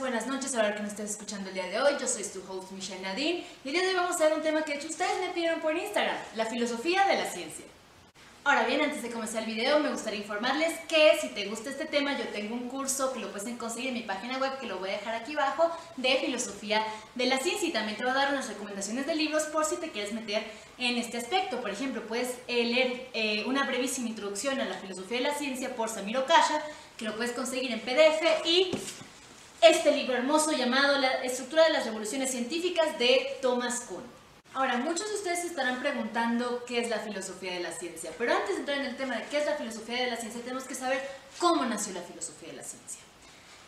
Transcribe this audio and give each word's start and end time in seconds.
buenas 0.00 0.26
noches 0.26 0.54
a 0.54 0.58
la 0.58 0.68
hora 0.68 0.76
que 0.76 0.82
me 0.82 0.88
estés 0.88 1.10
escuchando 1.10 1.50
el 1.50 1.54
día 1.54 1.66
de 1.66 1.78
hoy. 1.78 1.92
Yo 2.00 2.08
soy 2.08 2.24
tu 2.24 2.40
host 2.48 2.70
Michelle 2.72 3.02
Nadine 3.02 3.44
y 3.62 3.68
el 3.68 3.74
día 3.74 3.82
de 3.82 3.88
hoy 3.90 3.94
vamos 3.96 4.18
a 4.18 4.24
ver 4.24 4.32
un 4.32 4.40
tema 4.40 4.62
que 4.62 4.72
de 4.72 4.78
hecho 4.78 4.88
ustedes 4.88 5.20
me 5.20 5.28
pidieron 5.28 5.60
por 5.60 5.76
Instagram, 5.76 6.16
la 6.36 6.46
filosofía 6.46 7.06
de 7.06 7.16
la 7.16 7.26
ciencia. 7.26 7.66
Ahora 8.42 8.64
bien, 8.64 8.80
antes 8.80 9.02
de 9.02 9.10
comenzar 9.10 9.42
el 9.42 9.54
video 9.54 9.78
me 9.78 9.90
gustaría 9.90 10.20
informarles 10.20 10.72
que 10.88 11.18
si 11.20 11.28
te 11.28 11.46
gusta 11.48 11.68
este 11.68 11.84
tema 11.84 12.16
yo 12.16 12.24
tengo 12.28 12.54
un 12.54 12.70
curso 12.70 13.12
que 13.12 13.20
lo 13.20 13.30
puedes 13.30 13.54
conseguir 13.58 13.88
en 13.88 13.94
mi 13.94 14.02
página 14.02 14.38
web 14.38 14.58
que 14.58 14.66
lo 14.66 14.78
voy 14.78 14.88
a 14.88 14.92
dejar 14.92 15.16
aquí 15.16 15.34
abajo 15.34 15.70
de 15.98 16.16
filosofía 16.16 16.82
de 17.14 17.26
la 17.26 17.36
ciencia 17.36 17.68
y 17.68 17.72
también 17.72 17.98
te 17.98 18.02
voy 18.02 18.12
a 18.12 18.14
dar 18.14 18.32
unas 18.32 18.48
recomendaciones 18.48 19.06
de 19.06 19.14
libros 19.14 19.42
por 19.44 19.66
si 19.66 19.76
te 19.76 19.90
quieres 19.90 20.14
meter 20.14 20.42
en 20.78 20.96
este 20.96 21.18
aspecto. 21.18 21.60
Por 21.60 21.68
ejemplo, 21.68 22.00
puedes 22.06 22.38
eh, 22.48 22.64
leer 22.64 23.08
eh, 23.12 23.44
una 23.44 23.66
brevísima 23.66 24.08
introducción 24.08 24.58
a 24.62 24.64
la 24.64 24.78
filosofía 24.78 25.18
de 25.18 25.24
la 25.24 25.34
ciencia 25.34 25.76
por 25.76 25.90
Samir 25.90 26.16
Okasha 26.16 26.62
que 26.96 27.04
lo 27.04 27.14
puedes 27.16 27.32
conseguir 27.32 27.70
en 27.70 27.80
PDF 27.80 28.46
y 28.46 28.70
este 29.62 29.92
libro 29.92 30.16
hermoso 30.16 30.52
llamado 30.52 30.98
La 30.98 31.22
estructura 31.22 31.64
de 31.64 31.70
las 31.70 31.84
revoluciones 31.84 32.30
científicas 32.30 32.98
de 32.98 33.26
Thomas 33.42 33.80
Kuhn. 33.80 34.02
Ahora, 34.54 34.78
muchos 34.78 35.08
de 35.08 35.14
ustedes 35.16 35.40
se 35.40 35.46
estarán 35.48 35.80
preguntando 35.80 36.64
qué 36.66 36.80
es 36.80 36.88
la 36.88 36.98
filosofía 36.98 37.52
de 37.52 37.60
la 37.60 37.70
ciencia, 37.70 38.10
pero 38.18 38.34
antes 38.34 38.54
de 38.54 38.60
entrar 38.60 38.78
en 38.78 38.86
el 38.86 38.96
tema 38.96 39.16
de 39.16 39.24
qué 39.24 39.38
es 39.38 39.46
la 39.46 39.54
filosofía 39.54 40.04
de 40.04 40.10
la 40.10 40.16
ciencia, 40.16 40.40
tenemos 40.40 40.64
que 40.64 40.74
saber 40.74 41.00
cómo 41.38 41.64
nació 41.66 41.92
la 41.92 42.00
filosofía 42.00 42.48
de 42.48 42.56
la 42.56 42.62
ciencia. 42.62 43.00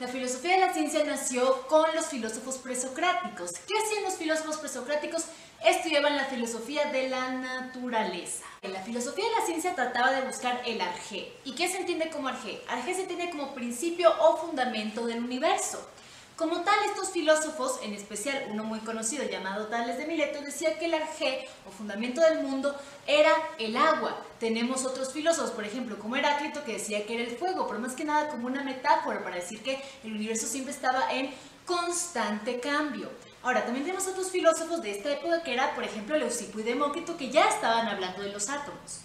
La 0.00 0.08
filosofía 0.08 0.54
de 0.54 0.60
la 0.60 0.72
ciencia 0.72 1.04
nació 1.04 1.68
con 1.68 1.94
los 1.94 2.06
filósofos 2.06 2.56
presocráticos. 2.56 3.52
¿Qué 3.52 3.74
hacían 3.78 4.02
los 4.04 4.14
filósofos 4.14 4.56
presocráticos? 4.56 5.24
Estudiaban 5.64 6.16
la 6.16 6.24
filosofía 6.24 6.86
de 6.86 7.08
la 7.08 7.30
naturaleza. 7.30 8.44
La 8.62 8.80
filosofía 8.80 9.24
de 9.26 9.40
la 9.40 9.46
ciencia 9.46 9.76
trataba 9.76 10.10
de 10.10 10.22
buscar 10.22 10.60
el 10.66 10.80
arjé. 10.80 11.32
¿Y 11.44 11.54
qué 11.54 11.68
se 11.68 11.78
entiende 11.78 12.10
como 12.10 12.26
arjé? 12.26 12.60
Arjé 12.66 12.94
se 12.94 13.02
entiende 13.02 13.30
como 13.30 13.54
principio 13.54 14.12
o 14.20 14.36
fundamento 14.38 15.06
del 15.06 15.22
universo. 15.22 15.88
Como 16.34 16.62
tal, 16.62 16.74
estos 16.86 17.10
filósofos, 17.10 17.78
en 17.84 17.92
especial 17.92 18.48
uno 18.50 18.64
muy 18.64 18.80
conocido 18.80 19.22
llamado 19.22 19.68
Tales 19.68 19.98
de 19.98 20.06
Mileto, 20.06 20.40
decía 20.40 20.76
que 20.80 20.86
el 20.86 20.94
arjé 20.94 21.46
o 21.68 21.70
fundamento 21.70 22.20
del 22.22 22.42
mundo 22.42 22.74
era 23.06 23.30
el 23.58 23.76
agua. 23.76 24.20
Tenemos 24.40 24.84
otros 24.84 25.12
filósofos, 25.12 25.52
por 25.52 25.64
ejemplo, 25.64 25.96
como 25.96 26.16
Heráclito, 26.16 26.64
que 26.64 26.72
decía 26.72 27.06
que 27.06 27.14
era 27.14 27.30
el 27.30 27.36
fuego, 27.36 27.68
pero 27.68 27.78
más 27.78 27.94
que 27.94 28.04
nada 28.04 28.28
como 28.30 28.48
una 28.48 28.64
metáfora 28.64 29.22
para 29.22 29.36
decir 29.36 29.62
que 29.62 29.80
el 30.02 30.12
universo 30.12 30.48
siempre 30.48 30.74
estaba 30.74 31.12
en 31.12 31.32
constante 31.64 32.58
cambio. 32.58 33.10
Ahora, 33.42 33.64
también 33.64 33.84
tenemos 33.84 34.06
otros 34.06 34.30
filósofos 34.30 34.82
de 34.82 34.92
esta 34.92 35.12
época 35.12 35.42
que 35.42 35.52
era, 35.52 35.74
por 35.74 35.82
ejemplo, 35.82 36.16
Leucipo 36.16 36.60
y 36.60 36.62
Demócrito, 36.62 37.16
que 37.16 37.30
ya 37.30 37.48
estaban 37.48 37.88
hablando 37.88 38.22
de 38.22 38.30
los 38.30 38.48
átomos. 38.48 39.00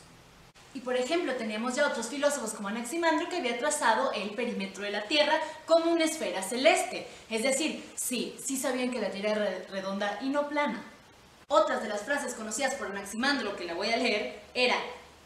Y 0.74 0.82
por 0.82 0.96
ejemplo, 0.96 1.36
teníamos 1.36 1.76
ya 1.76 1.88
otros 1.88 2.08
filósofos 2.08 2.54
como 2.54 2.68
Anaximandro 2.68 3.30
que 3.30 3.38
había 3.38 3.58
trazado 3.58 4.12
el 4.12 4.30
perímetro 4.32 4.84
de 4.84 4.92
la 4.92 5.08
Tierra 5.08 5.40
como 5.66 5.92
una 5.92 6.04
esfera 6.04 6.44
celeste. 6.44 7.08
Es 7.32 7.42
decir, 7.42 7.84
sí, 7.96 8.38
sí 8.44 8.58
sabían 8.58 8.92
que 8.92 9.02
la 9.02 9.10
Tierra 9.10 9.32
era 9.32 9.66
redonda 9.72 10.20
y 10.22 10.30
no 10.30 10.48
plana. 10.48 10.84
Otras 11.48 11.82
de 11.82 11.90
las 11.90 12.02
frases 12.02 12.36
conocidas 12.36 12.76
por 12.76 12.92
Anaximandro, 12.92 13.56
que 13.56 13.66
la 13.66 13.74
voy 13.74 13.90
a 13.90 13.98
leer, 13.98 14.40
era 14.54 14.76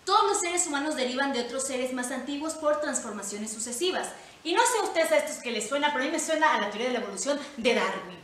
todos 0.05 0.23
los 0.29 0.39
seres 0.39 0.65
humanos 0.67 0.95
derivan 0.95 1.33
de 1.33 1.41
otros 1.41 1.63
seres 1.63 1.91
más 1.91 2.11
antiguos 2.11 2.53
por 2.53 2.79
transformaciones 2.79 3.51
sucesivas. 3.51 4.07
Y 4.45 4.53
no 4.53 4.61
sé 4.61 4.83
ustedes 4.83 5.11
a 5.11 5.17
estos 5.17 5.44
que 5.44 5.51
les 5.51 5.67
suena, 5.67 5.91
pero 5.91 6.03
a 6.03 6.05
mí 6.05 6.11
me 6.11 6.19
suena 6.19 6.55
a 6.55 6.61
la 6.61 6.69
teoría 6.69 6.88
de 6.88 6.94
la 6.94 7.00
evolución 7.00 7.38
de 7.57 7.75
Darwin. 7.75 8.21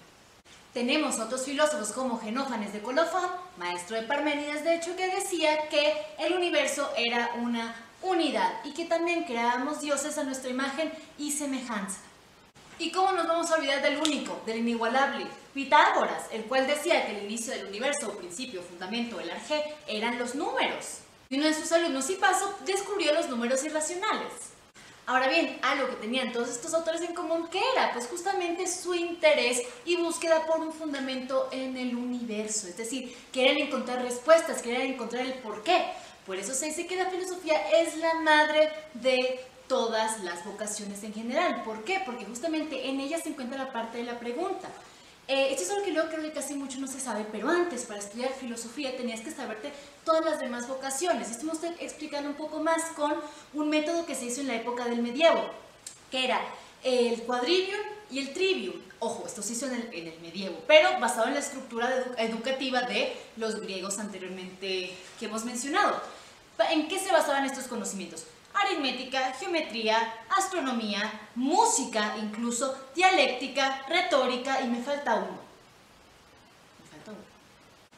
Tenemos 0.77 1.19
otros 1.19 1.43
filósofos 1.43 1.91
como 1.91 2.19
Genófanes 2.19 2.71
de 2.71 2.83
Colofón, 2.83 3.27
maestro 3.57 3.95
de 3.95 4.03
Parménides, 4.03 4.63
de 4.63 4.75
hecho, 4.75 4.95
que 4.95 5.07
decía 5.07 5.67
que 5.69 5.91
el 6.19 6.33
universo 6.33 6.91
era 6.95 7.31
una 7.41 7.75
unidad 8.03 8.63
y 8.63 8.73
que 8.73 8.85
también 8.85 9.23
creábamos 9.23 9.81
dioses 9.81 10.19
a 10.19 10.23
nuestra 10.23 10.51
imagen 10.51 10.93
y 11.17 11.31
semejanza. 11.31 11.97
¿Y 12.77 12.91
cómo 12.91 13.11
nos 13.13 13.27
vamos 13.27 13.49
a 13.49 13.55
olvidar 13.55 13.81
del 13.81 13.97
único, 13.97 14.39
del 14.45 14.59
inigualable? 14.59 15.25
Pitágoras, 15.51 16.25
el 16.31 16.43
cual 16.43 16.67
decía 16.67 17.07
que 17.07 17.17
el 17.17 17.25
inicio 17.25 17.53
del 17.53 17.65
universo, 17.65 18.11
principio, 18.11 18.61
fundamento, 18.61 19.19
el 19.19 19.31
arjé, 19.31 19.63
eran 19.87 20.19
los 20.19 20.35
números. 20.35 20.99
Y 21.31 21.39
uno 21.39 21.47
de 21.47 21.55
sus 21.55 21.71
alumnos, 21.71 22.07
y 22.11 22.17
paso, 22.17 22.55
descubrió 22.67 23.15
los 23.15 23.29
números 23.29 23.63
irracionales. 23.63 24.31
Ahora 25.09 25.29
bien, 25.29 25.57
algo 25.61 25.87
que 25.87 25.95
tenían 25.95 26.33
todos 26.33 26.49
estos 26.49 26.73
autores 26.73 26.99
en 26.99 27.15
común, 27.15 27.47
¿qué 27.49 27.61
era? 27.73 27.93
Pues 27.93 28.07
justamente 28.07 28.67
su 28.67 28.93
interés 28.93 29.63
y 29.85 29.95
búsqueda 29.95 30.45
por 30.45 30.59
un 30.59 30.73
fundamento 30.73 31.47
en 31.53 31.77
el 31.77 31.95
universo. 31.95 32.67
Es 32.67 32.75
decir, 32.75 33.15
querían 33.31 33.55
encontrar 33.55 34.01
respuestas, 34.01 34.61
querían 34.61 34.81
encontrar 34.81 35.25
el 35.25 35.35
por 35.35 35.63
qué. 35.63 35.85
Por 36.25 36.35
eso 36.35 36.53
se 36.53 36.65
dice 36.65 36.87
que 36.87 36.97
la 36.97 37.05
filosofía 37.05 37.57
es 37.79 37.95
la 37.95 38.15
madre 38.15 38.69
de 38.95 39.39
todas 39.69 40.21
las 40.25 40.43
vocaciones 40.43 41.01
en 41.03 41.13
general. 41.13 41.63
¿Por 41.63 41.85
qué? 41.85 42.01
Porque 42.05 42.25
justamente 42.25 42.89
en 42.89 42.99
ella 42.99 43.17
se 43.17 43.29
encuentra 43.29 43.57
la 43.57 43.71
parte 43.71 43.99
de 43.99 44.03
la 44.03 44.19
pregunta. 44.19 44.67
Eh, 45.27 45.49
esto 45.51 45.63
es 45.63 45.69
algo 45.71 45.83
que 45.83 45.91
luego 45.91 46.09
creo 46.09 46.21
que 46.21 46.31
casi 46.31 46.53
mucho 46.53 46.79
no 46.79 46.87
se 46.87 47.01
sabe, 47.01 47.25
pero 47.29 47.49
antes 47.49 47.83
para 47.83 47.99
estudiar 47.99 48.31
filosofía 48.31 48.95
tenías 48.95 49.19
que 49.19 49.31
saberte 49.31 49.73
todas 50.05 50.23
las 50.23 50.39
demás 50.39 50.69
vocaciones. 50.69 51.29
Esto 51.29 51.45
me 51.45 51.51
estoy 51.51 51.71
explicando 51.81 52.29
un 52.29 52.35
poco 52.35 52.61
más 52.61 52.81
con 52.95 53.13
un 53.53 53.69
método 53.69 54.05
que 54.05 54.15
se 54.15 54.25
hizo 54.25 54.39
en 54.39 54.47
la 54.47 54.55
época 54.55 54.85
del 54.85 55.01
medievo, 55.01 55.43
que 56.09 56.23
era 56.23 56.39
el 56.81 57.21
quadrivium 57.23 57.79
y 58.09 58.19
el 58.19 58.33
trivium. 58.33 58.75
Ojo, 58.99 59.25
esto 59.27 59.41
se 59.41 59.51
hizo 59.51 59.67
en 59.67 59.73
el, 59.73 59.93
en 59.93 60.07
el 60.07 60.19
medievo, 60.21 60.59
pero 60.65 60.97
basado 60.99 61.27
en 61.27 61.33
la 61.33 61.41
estructura 61.41 62.05
educativa 62.17 62.83
de 62.83 63.13
los 63.35 63.59
griegos 63.59 63.99
anteriormente 63.99 64.95
que 65.19 65.25
hemos 65.25 65.43
mencionado. 65.43 66.01
¿En 66.71 66.87
qué 66.87 66.97
se 66.99 67.11
basaban 67.11 67.45
estos 67.45 67.65
conocimientos? 67.65 68.23
Aritmética, 68.53 69.33
geometría, 69.33 70.13
astronomía, 70.35 71.29
música 71.35 72.15
incluso, 72.19 72.89
dialéctica, 72.95 73.85
retórica 73.87 74.61
y 74.61 74.67
me 74.67 74.81
falta 74.81 75.15
uno. 75.15 75.39
Me 76.79 76.89
falta 76.89 77.11
uno. 77.11 77.21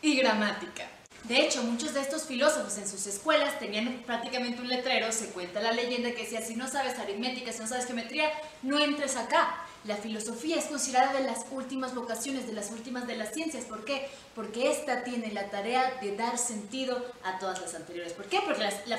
Y 0.01 0.15
gramática. 0.15 0.89
De 1.23 1.45
hecho, 1.45 1.63
muchos 1.63 1.93
de 1.93 2.01
estos 2.01 2.23
filósofos 2.23 2.77
en 2.77 2.87
sus 2.87 3.05
escuelas 3.05 3.59
tenían 3.59 4.03
prácticamente 4.05 4.61
un 4.61 4.69
letrero, 4.69 5.11
se 5.11 5.29
cuenta 5.29 5.61
la 5.61 5.73
leyenda 5.73 6.11
que 6.11 6.23
decía, 6.23 6.41
si 6.41 6.55
no 6.55 6.67
sabes 6.67 6.97
aritmética, 6.97 7.51
si 7.51 7.59
no 7.59 7.67
sabes 7.67 7.85
geometría, 7.85 8.31
no 8.63 8.79
entres 8.79 9.16
acá. 9.17 9.66
La 9.85 9.95
filosofía 9.95 10.57
es 10.57 10.66
considerada 10.66 11.13
de 11.13 11.25
las 11.25 11.45
últimas 11.51 11.95
vocaciones, 11.95 12.47
de 12.47 12.53
las 12.53 12.71
últimas 12.71 13.07
de 13.07 13.16
las 13.16 13.33
ciencias. 13.33 13.63
¿Por 13.66 13.85
qué? 13.85 14.09
Porque 14.35 14.71
esta 14.71 15.03
tiene 15.03 15.31
la 15.31 15.49
tarea 15.49 15.99
de 16.01 16.16
dar 16.16 16.37
sentido 16.37 17.05
a 17.23 17.39
todas 17.39 17.61
las 17.61 17.75
anteriores. 17.75 18.13
¿Por 18.13 18.25
qué? 18.25 18.39
Porque 18.45 18.61
la, 18.61 18.71
filosofía 18.71 18.98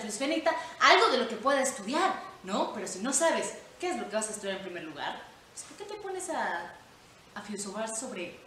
algo 0.80 1.08
de 1.10 1.18
lo 1.18 1.28
que 1.28 1.36
pueda 1.36 1.62
estudiar, 1.62 2.22
¿no? 2.42 2.72
Pero 2.72 2.86
si 2.86 3.00
no 3.00 3.12
sabes 3.12 3.54
qué 3.78 3.90
es 3.90 3.98
lo 3.98 4.08
que 4.08 4.16
vas 4.16 4.28
a 4.28 4.32
estudiar 4.32 4.56
en 4.56 4.62
primer 4.62 4.84
lugar, 4.84 5.22
pues, 5.52 5.64
¿por 5.64 5.76
qué 5.76 5.94
te 5.94 6.00
pones 6.00 6.30
a, 6.30 6.72
a 7.34 7.42
filosofar 7.42 7.94
sobre 7.94 8.38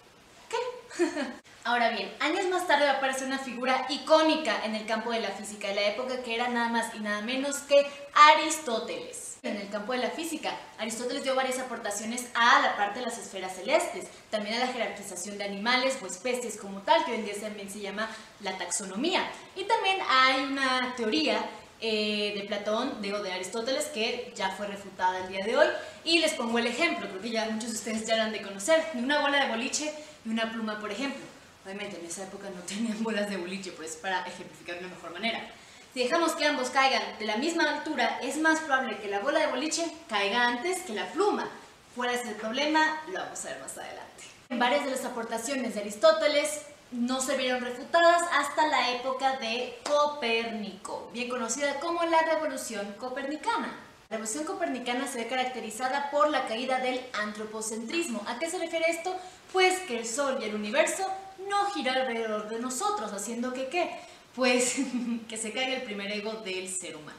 qué? 0.50 0.57
Ahora 1.66 1.91
bien, 1.91 2.13
años 2.19 2.46
más 2.50 2.68
tarde 2.68 2.90
aparece 2.90 3.24
una 3.24 3.40
figura 3.40 3.85
icónica 3.88 4.66
en 4.66 4.75
el 4.75 4.85
campo 4.85 5.12
de 5.12 5.22
la 5.22 5.29
física 5.29 5.69
de 5.69 5.75
la 5.75 5.88
época 5.88 6.22
que 6.22 6.35
era 6.35 6.50
nada 6.50 6.68
más 6.68 6.94
y 6.94 7.00
nada 7.00 7.22
menos 7.22 7.59
que 7.59 7.88
Aristóteles 8.13 9.38
en 9.44 9.56
el 9.56 9.69
campo 9.69 9.94
de 9.94 10.00
la 10.00 10.09
física. 10.09 10.53
Aristóteles 10.78 11.24
dio 11.24 11.35
varias 11.35 11.59
aportaciones 11.59 12.28
a 12.34 12.62
la 12.62 12.75
parte 12.75 13.00
de 13.00 13.06
las 13.06 13.18
esferas 13.18 13.56
celestes, 13.56 14.07
también 14.29 14.56
a 14.56 14.66
la 14.66 14.74
jerarquización 14.74 15.38
de 15.38 15.45
animales 15.45 15.98
o 16.01 16.06
especies 16.06 16.57
como 16.57 16.81
tal, 16.81 17.06
que 17.06 17.12
hoy 17.12 17.19
en 17.19 17.25
día 17.25 17.33
también 17.39 17.69
se 17.69 17.80
llama 17.80 18.09
la 18.42 18.57
taxonomía. 18.57 19.25
Y 19.56 19.63
también 19.63 20.00
hay 20.09 20.44
una 20.44 20.94
teoría 20.98 21.45
eh, 21.80 22.33
de 22.36 22.44
Platón, 22.44 23.01
digo, 23.01 23.19
de 23.19 23.31
Aristóteles, 23.31 23.86
que 23.86 24.33
ya 24.36 24.50
fue 24.50 24.68
refutada 24.68 25.19
el 25.19 25.30
día 25.30 25.45
de 25.45 25.56
hoy. 25.56 25.68
Y 26.04 26.19
les 26.19 26.33
pongo 26.33 26.59
el 26.59 26.68
ejemplo, 26.68 27.07
creo 27.07 27.21
que 27.21 27.30
ya 27.30 27.50
muchos 27.50 27.71
de 27.71 27.77
ustedes 27.77 28.06
ya 28.06 28.18
la 28.18 28.25
han 28.25 28.33
de 28.33 28.42
conocer, 28.42 28.83
de 28.94 29.01
una 29.01 29.21
bola 29.21 29.45
de 29.45 29.50
boliche 29.50 29.94
y 30.25 30.30
una 30.30 30.51
pluma, 30.51 30.80
por 30.80 30.92
ejemplo. 30.92 31.32
Obviamente 31.63 31.98
en 32.00 32.06
esa 32.06 32.24
época 32.24 32.50
no 32.50 32.62
tenían 32.68 33.04
bolas 33.04 33.30
de 33.30 33.38
boliche, 33.38 33.71
pues 33.71 33.95
para 33.95 34.25
ejemplificar 34.25 34.75
de 34.75 34.86
una 34.86 34.95
mejor 34.95 35.13
manera. 35.13 35.39
Si 35.94 36.00
dejamos 36.00 36.31
que 36.31 36.45
ambos 36.45 36.71
caigan 36.71 37.04
de 37.19 37.25
la 37.25 37.38
misma 37.38 37.69
altura, 37.69 38.19
es 38.24 38.38
más 38.38 38.60
probable 38.62 38.98
que 38.98 39.07
la 39.07 39.19
bola 39.19 39.39
de 39.39 39.48
boliche 39.48 39.86
caiga 40.10 40.48
antes 40.48 40.81
que 40.81 40.94
la 40.94 41.12
pluma. 41.12 41.48
Fuera 41.95 42.13
ese 42.13 42.31
problema, 42.31 43.00
lo 43.07 43.19
vamos 43.19 43.45
a 43.45 43.50
ver 43.50 43.60
más 43.60 43.77
adelante. 43.77 44.24
Varias 44.50 44.86
de 44.86 44.92
las 44.92 45.06
aportaciones 45.06 45.75
de 45.75 45.81
Aristóteles 45.81 46.63
no 46.92 47.21
se 47.21 47.38
vieron 47.38 47.63
refutadas 47.63 48.24
hasta 48.31 48.68
la 48.68 48.92
época 48.92 49.38
de 49.38 49.77
Copérnico, 49.88 51.12
bien 51.13 51.30
conocida 51.30 51.80
como 51.80 52.04
la 52.06 52.21
Revolución 52.24 52.94
Copernicana. 53.00 53.71
La 54.09 54.18
Revolución 54.18 54.45
Copernicana 54.45 55.07
se 55.07 55.19
ve 55.19 55.27
caracterizada 55.27 56.09
por 56.09 56.30
la 56.30 56.48
caída 56.48 56.80
del 56.80 57.01
antropocentrismo. 57.13 58.24
¿A 58.27 58.39
qué 58.39 58.50
se 58.50 58.59
refiere 58.59 58.86
esto? 58.89 59.16
Pues 59.51 59.80
que 59.81 60.00
el 60.00 60.07
Sol 60.07 60.38
y 60.42 60.45
el 60.45 60.56
universo 60.56 61.07
no 61.50 61.72
giran 61.72 61.98
alrededor 61.98 62.50
de 62.50 62.60
nosotros, 62.60 63.12
haciendo 63.13 63.54
que 63.54 63.68
¿qué? 63.68 64.00
pues 64.36 64.75
que 65.30 65.38
se 65.38 65.51
caiga 65.51 65.75
el 65.75 65.84
primer 65.84 66.12
ego 66.12 66.34
del 66.44 66.69
ser 66.69 66.95
humano. 66.95 67.18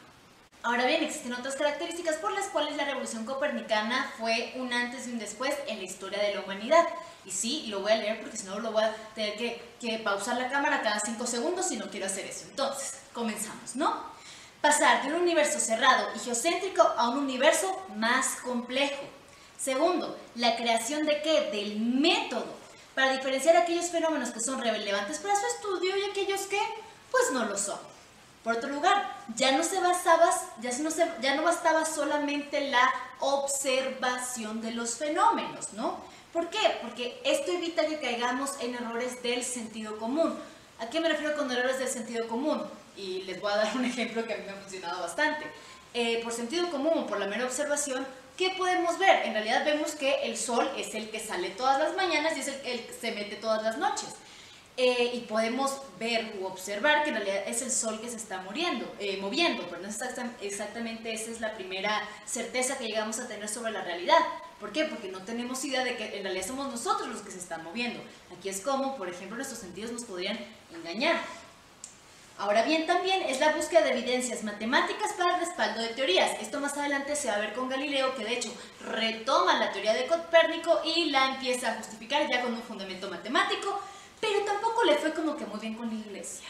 Ahora 0.63 0.87
bien, 0.87 1.05
existen 1.05 1.35
otras 1.35 1.57
características 1.57 2.17
por 2.17 2.33
las 2.33 2.47
cuales 2.47 2.75
la 2.77 2.87
revolución 2.87 3.27
copernicana 3.27 4.11
fue 4.19 4.55
un 4.57 4.73
antes 4.73 5.07
y 5.07 5.11
un 5.11 5.19
después 5.19 5.55
en 5.67 5.77
la 5.77 5.85
historia 5.85 6.19
de 6.23 6.35
la 6.35 6.41
humanidad. 6.41 6.87
Y 7.27 7.31
sí, 7.31 7.67
lo 7.69 7.81
voy 7.81 7.93
a 7.93 7.97
leer 7.97 8.21
porque 8.21 8.39
si 8.39 8.47
no 8.47 8.59
lo 8.59 8.73
voy 8.73 8.83
a 8.83 8.97
tener 9.15 9.37
que, 9.37 9.61
que 9.79 9.99
pausar 9.99 10.39
la 10.39 10.49
cámara 10.49 10.81
cada 10.81 11.01
5 11.01 11.27
segundos 11.27 11.69
si 11.69 11.77
no 11.77 11.91
quiero 11.91 12.07
hacer 12.07 12.25
eso. 12.25 12.47
Entonces, 12.49 13.01
comenzamos, 13.13 13.77
¿no? 13.77 13.95
Pasar 14.63 15.03
de 15.03 15.13
un 15.13 15.21
universo 15.21 15.61
cerrado 15.61 16.09
y 16.17 16.19
geocéntrico 16.21 16.83
a 16.83 17.11
un 17.11 17.19
universo 17.19 17.87
más 17.97 18.37
complejo. 18.37 19.03
Segundo, 19.59 20.17
la 20.35 20.57
creación 20.57 21.05
de 21.05 21.21
qué? 21.21 21.51
Del 21.53 21.79
método 21.79 22.64
para 22.95 23.13
diferenciar 23.13 23.57
aquellos 23.57 23.91
fenómenos 23.91 24.31
que 24.31 24.41
son 24.41 24.61
relevantes 24.61 25.19
para 25.19 25.35
su 25.35 25.47
estudio 25.47 25.97
y 25.97 26.11
aquellos 26.11 26.43
que 26.43 26.61
pues 27.11 27.31
no 27.33 27.45
lo 27.45 27.59
son. 27.59 27.79
Por 28.45 28.57
otro 28.57 28.69
lugar, 28.69 29.11
ya 29.37 29.57
no 29.57 29.65
se 29.65 29.81
basaba, 29.81 30.29
ya 30.61 30.71
no, 30.79 30.91
se, 30.91 31.11
ya 31.23 31.35
no 31.35 31.43
bastaba 31.43 31.87
solamente 31.87 32.69
la 32.69 32.93
observación 33.21 34.61
de 34.61 34.73
los 34.73 34.97
fenómenos, 34.97 35.73
¿no? 35.73 35.99
¿Por 36.31 36.51
qué? 36.51 36.59
Porque 36.83 37.21
esto 37.25 37.53
evita 37.53 37.87
que 37.87 38.01
caigamos 38.01 38.51
en 38.61 38.75
errores 38.75 39.23
del 39.23 39.43
sentido 39.45 39.97
común. 39.99 40.37
¿A 40.79 40.91
qué 40.91 41.01
me 41.01 41.09
refiero 41.09 41.37
con 41.37 41.51
errores 41.51 41.79
del 41.79 41.89
sentido 41.89 42.29
común? 42.29 42.63
Y 42.97 43.23
les 43.23 43.41
voy 43.41 43.51
a 43.51 43.57
dar 43.57 43.77
un 43.77 43.85
ejemplo 43.87 44.27
que 44.27 44.35
a 44.35 44.37
mí 44.37 44.43
me 44.45 44.53
ha 44.53 44.57
funcionado 44.57 45.01
bastante. 45.01 45.47
Eh, 45.95 46.21
por 46.23 46.33
sentido 46.33 46.71
común, 46.71 47.07
por 47.07 47.19
la 47.19 47.27
mera 47.27 47.47
observación, 47.47 48.07
¿qué 48.37 48.51
podemos 48.57 48.99
ver? 48.99 49.27
En 49.27 49.33
realidad 49.33 49.65
vemos 49.65 49.93
que 49.93 50.23
el 50.25 50.37
sol 50.37 50.71
es 50.77 50.95
el 50.95 51.11
que 51.11 51.21
sale 51.21 51.51
todas 51.51 51.79
las 51.79 51.97
mañanas 51.97 52.37
y 52.37 52.41
es 52.41 52.49
el, 52.49 52.87
que 52.87 52.93
se 52.93 53.13
mete 53.13 53.37
todas 53.37 53.63
las 53.63 53.79
noches. 53.79 54.09
Eh, 54.77 55.13
y 55.15 55.21
podemos 55.21 55.83
ver 56.01 56.35
u 56.41 56.47
observar 56.47 57.05
que 57.05 57.11
en 57.11 57.17
realidad 57.17 57.45
es 57.47 57.63
el 57.63 57.71
sol 57.71 58.01
que 58.01 58.11
se 58.11 58.17
está 58.17 58.41
muriendo, 58.41 58.93
eh, 58.99 59.19
moviendo, 59.21 59.63
pero 59.71 59.81
no 59.81 59.89
exactamente 60.41 61.13
esa 61.13 61.31
es 61.31 61.41
la 61.41 61.55
primera 61.55 62.03
certeza 62.25 62.77
que 62.77 62.89
llegamos 62.89 63.21
a 63.21 63.29
tener 63.29 63.49
sobre 63.49 63.71
la 63.71 63.83
realidad. 63.83 64.19
¿Por 64.59 64.73
qué? 64.73 64.85
Porque 64.85 65.09
no 65.09 65.23
tenemos 65.23 65.65
idea 65.65 65.85
de 65.85 65.97
que 65.97 66.17
en 66.17 66.25
realidad 66.25 66.45
somos 66.45 66.73
nosotros 66.73 67.09
los 67.09 67.21
que 67.21 67.31
se 67.31 67.39
están 67.39 67.63
moviendo. 67.63 68.01
Aquí 68.37 68.49
es 68.49 68.61
como, 68.63 68.97
por 68.97 69.09
ejemplo, 69.09 69.37
nuestros 69.37 69.61
sentidos 69.61 69.93
nos 69.93 70.03
podrían 70.03 70.39
engañar. 70.73 71.21
Ahora 72.37 72.65
bien, 72.65 72.85
también 72.87 73.23
es 73.23 73.39
la 73.39 73.53
búsqueda 73.53 73.83
de 73.83 73.93
evidencias 73.93 74.43
matemáticas 74.43 75.13
para 75.13 75.35
el 75.35 75.41
respaldo 75.41 75.81
de 75.81 75.89
teorías. 75.89 76.33
Esto 76.41 76.59
más 76.59 76.77
adelante 76.77 77.15
se 77.15 77.29
va 77.29 77.35
a 77.35 77.39
ver 77.39 77.53
con 77.53 77.69
Galileo, 77.69 78.15
que 78.17 78.25
de 78.25 78.35
hecho 78.35 78.53
retoma 78.81 79.59
la 79.59 79.71
teoría 79.71 79.95
de 79.95 80.07
Copérnico 80.07 80.81
y 80.85 81.11
la 81.11 81.27
empieza 81.31 81.71
a 81.71 81.77
justificar 81.77 82.29
ya 82.29 82.43
con 82.43 82.53
un 82.53 82.63
fundamento 82.63 83.09
matemático, 83.09 83.81
pero 84.21 84.45
tampoco 84.45 84.83
le 84.83 84.97
fue 84.97 85.15
como 85.15 85.37
que 85.37 85.47
muy 85.47 85.61
bien 85.61 85.75
con 85.75 85.89
la 85.89 85.95
iglesia. 85.95 86.49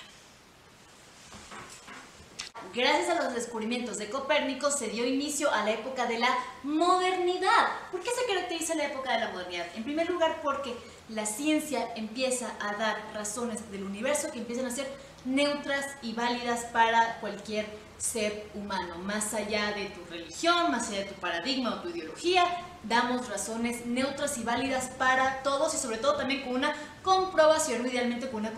Gracias 2.74 3.10
a 3.10 3.22
los 3.22 3.34
descubrimientos 3.34 3.98
de 3.98 4.08
Copérnico 4.08 4.70
se 4.70 4.88
dio 4.88 5.06
inicio 5.06 5.52
a 5.52 5.64
la 5.64 5.72
época 5.72 6.06
de 6.06 6.18
la 6.18 6.30
modernidad. 6.62 7.68
¿Por 7.92 8.00
qué 8.00 8.10
se 8.10 8.26
caracteriza 8.26 8.74
la 8.74 8.86
época 8.86 9.12
de 9.12 9.20
la 9.20 9.28
modernidad? 9.28 9.66
En 9.76 9.84
primer 9.84 10.08
lugar 10.08 10.40
porque 10.42 10.74
la 11.10 11.26
ciencia 11.26 11.92
empieza 11.94 12.54
a 12.60 12.74
dar 12.74 12.96
razones 13.12 13.70
del 13.70 13.84
universo 13.84 14.32
que 14.32 14.38
empiezan 14.38 14.66
a 14.66 14.70
ser 14.70 14.90
neutras 15.24 15.86
y 16.02 16.12
válidas 16.12 16.64
para 16.66 17.18
cualquier 17.20 17.66
ser 17.98 18.50
humano, 18.54 18.98
más 18.98 19.32
allá 19.34 19.72
de 19.72 19.86
tu 19.86 20.04
religión, 20.10 20.70
más 20.70 20.88
allá 20.88 21.00
de 21.00 21.04
tu 21.06 21.14
paradigma 21.14 21.74
o 21.74 21.80
tu 21.80 21.88
ideología, 21.88 22.44
damos 22.82 23.28
razones 23.28 23.86
neutras 23.86 24.36
y 24.36 24.42
válidas 24.42 24.88
para 24.98 25.42
todos 25.42 25.74
y 25.74 25.78
sobre 25.78 25.98
todo 25.98 26.16
también 26.16 26.42
con 26.42 26.54
una 26.54 26.74
comprobación, 27.02 27.86
idealmente 27.86 28.28
con 28.28 28.40
una 28.40 28.52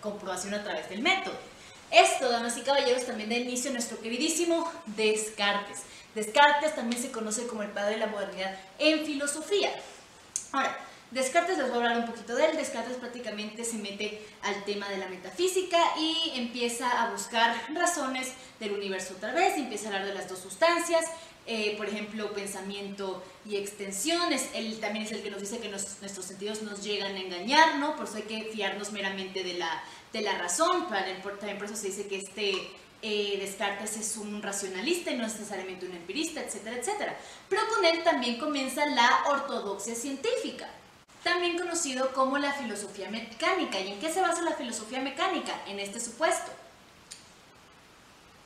comprobación 0.00 0.54
a 0.54 0.62
través 0.62 0.88
del 0.88 1.02
método. 1.02 1.34
Esto, 1.90 2.30
damas 2.30 2.56
y 2.56 2.62
caballeros, 2.62 3.06
también 3.06 3.30
da 3.30 3.36
inicio 3.36 3.70
a 3.70 3.72
nuestro 3.72 3.98
queridísimo 4.00 4.70
Descartes. 4.86 5.80
Descartes 6.14 6.74
también 6.74 7.00
se 7.00 7.10
conoce 7.10 7.46
como 7.46 7.62
el 7.62 7.70
padre 7.70 7.92
de 7.92 7.98
la 7.98 8.06
modernidad 8.06 8.56
en 8.78 9.04
filosofía. 9.04 9.70
Ahora, 10.52 10.76
Descartes, 11.10 11.58
les 11.58 11.66
voy 11.66 11.78
a 11.78 11.80
hablar 11.82 11.98
un 11.98 12.06
poquito 12.06 12.36
de 12.36 12.46
él. 12.46 12.56
Descartes 12.56 12.96
prácticamente 12.96 13.64
se 13.64 13.78
mete 13.78 14.24
al 14.42 14.64
tema 14.64 14.88
de 14.88 14.96
la 14.96 15.08
metafísica 15.08 15.76
y 15.98 16.32
empieza 16.36 17.02
a 17.02 17.10
buscar 17.10 17.56
razones 17.74 18.32
del 18.60 18.72
universo 18.72 19.14
otra 19.16 19.32
vez, 19.32 19.56
empieza 19.56 19.86
a 19.86 19.88
hablar 19.88 20.06
de 20.06 20.14
las 20.14 20.28
dos 20.28 20.38
sustancias, 20.38 21.04
eh, 21.46 21.74
por 21.76 21.88
ejemplo, 21.88 22.32
pensamiento 22.32 23.24
y 23.44 23.56
extensiones. 23.56 24.50
Él 24.54 24.78
también 24.78 25.04
es 25.04 25.10
el 25.10 25.22
que 25.22 25.32
nos 25.32 25.40
dice 25.40 25.58
que 25.58 25.68
nuestros 25.68 26.24
sentidos 26.24 26.62
nos 26.62 26.84
llegan 26.84 27.16
a 27.16 27.18
engañar, 27.18 27.80
¿no? 27.80 27.96
Por 27.96 28.06
eso 28.06 28.18
hay 28.18 28.22
que 28.22 28.44
fiarnos 28.44 28.92
meramente 28.92 29.42
de 29.42 29.54
la, 29.54 29.82
de 30.12 30.20
la 30.20 30.38
razón. 30.38 30.86
También 30.88 31.58
por 31.58 31.66
eso 31.66 31.74
se 31.74 31.88
dice 31.88 32.06
que 32.06 32.18
este 32.18 32.52
eh, 33.02 33.36
Descartes 33.40 33.96
es 33.96 34.16
un 34.16 34.40
racionalista 34.42 35.10
y 35.10 35.16
no 35.16 35.24
necesariamente 35.24 35.86
un 35.86 35.92
empirista, 35.92 36.40
etcétera, 36.40 36.76
etcétera. 36.76 37.18
Pero 37.48 37.62
con 37.74 37.84
él 37.84 38.04
también 38.04 38.38
comienza 38.38 38.86
la 38.86 39.24
ortodoxia 39.26 39.96
científica 39.96 40.68
también 41.22 41.58
conocido 41.58 42.12
como 42.12 42.38
la 42.38 42.52
filosofía 42.52 43.10
mecánica. 43.10 43.78
¿Y 43.80 43.92
en 43.92 44.00
qué 44.00 44.12
se 44.12 44.20
basa 44.20 44.42
la 44.42 44.54
filosofía 44.54 45.00
mecánica? 45.00 45.52
En 45.66 45.78
este 45.78 46.00
supuesto. 46.00 46.50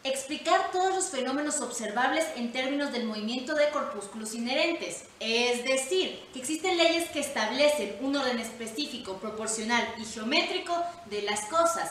Explicar 0.02 0.70
todos 0.70 0.94
los 0.94 1.06
fenómenos 1.06 1.60
observables 1.62 2.26
en 2.36 2.52
términos 2.52 2.92
del 2.92 3.06
movimiento 3.06 3.54
de 3.54 3.70
corpúsculos 3.70 4.34
inherentes. 4.34 5.04
Es 5.18 5.64
decir, 5.64 6.20
que 6.32 6.40
existen 6.40 6.76
leyes 6.76 7.08
que 7.08 7.20
establecen 7.20 7.96
un 8.02 8.14
orden 8.14 8.38
específico, 8.38 9.16
proporcional 9.16 9.82
y 9.96 10.04
geométrico 10.04 10.76
de 11.06 11.22
las 11.22 11.46
cosas. 11.46 11.90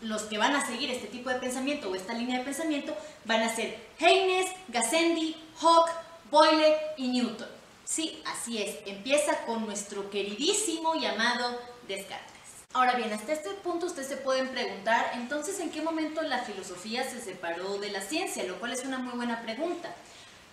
Los 0.00 0.22
que 0.22 0.38
van 0.38 0.56
a 0.56 0.66
seguir 0.66 0.90
este 0.90 1.06
tipo 1.06 1.30
de 1.30 1.36
pensamiento 1.36 1.90
o 1.90 1.94
esta 1.94 2.12
línea 2.12 2.38
de 2.38 2.44
pensamiento 2.44 2.96
van 3.24 3.42
a 3.42 3.54
ser 3.54 3.78
Haynes, 4.00 4.50
Gassendi, 4.68 5.36
Hawke, 5.60 5.92
Boyle 6.30 6.74
y 6.96 7.08
Newton. 7.08 7.57
Sí, 7.88 8.22
así 8.26 8.62
es. 8.62 8.76
Empieza 8.84 9.46
con 9.46 9.64
nuestro 9.64 10.10
queridísimo 10.10 10.94
llamado 10.96 11.58
Descartes. 11.88 12.36
Ahora 12.74 12.96
bien, 12.96 13.10
hasta 13.14 13.32
este 13.32 13.48
punto 13.48 13.86
ustedes 13.86 14.08
se 14.08 14.18
pueden 14.18 14.48
preguntar, 14.48 15.12
entonces, 15.14 15.58
¿en 15.58 15.70
qué 15.70 15.80
momento 15.80 16.20
la 16.20 16.40
filosofía 16.40 17.08
se 17.08 17.18
separó 17.18 17.78
de 17.78 17.90
la 17.90 18.02
ciencia? 18.02 18.44
Lo 18.44 18.60
cual 18.60 18.72
es 18.72 18.84
una 18.84 18.98
muy 18.98 19.14
buena 19.14 19.40
pregunta. 19.40 19.96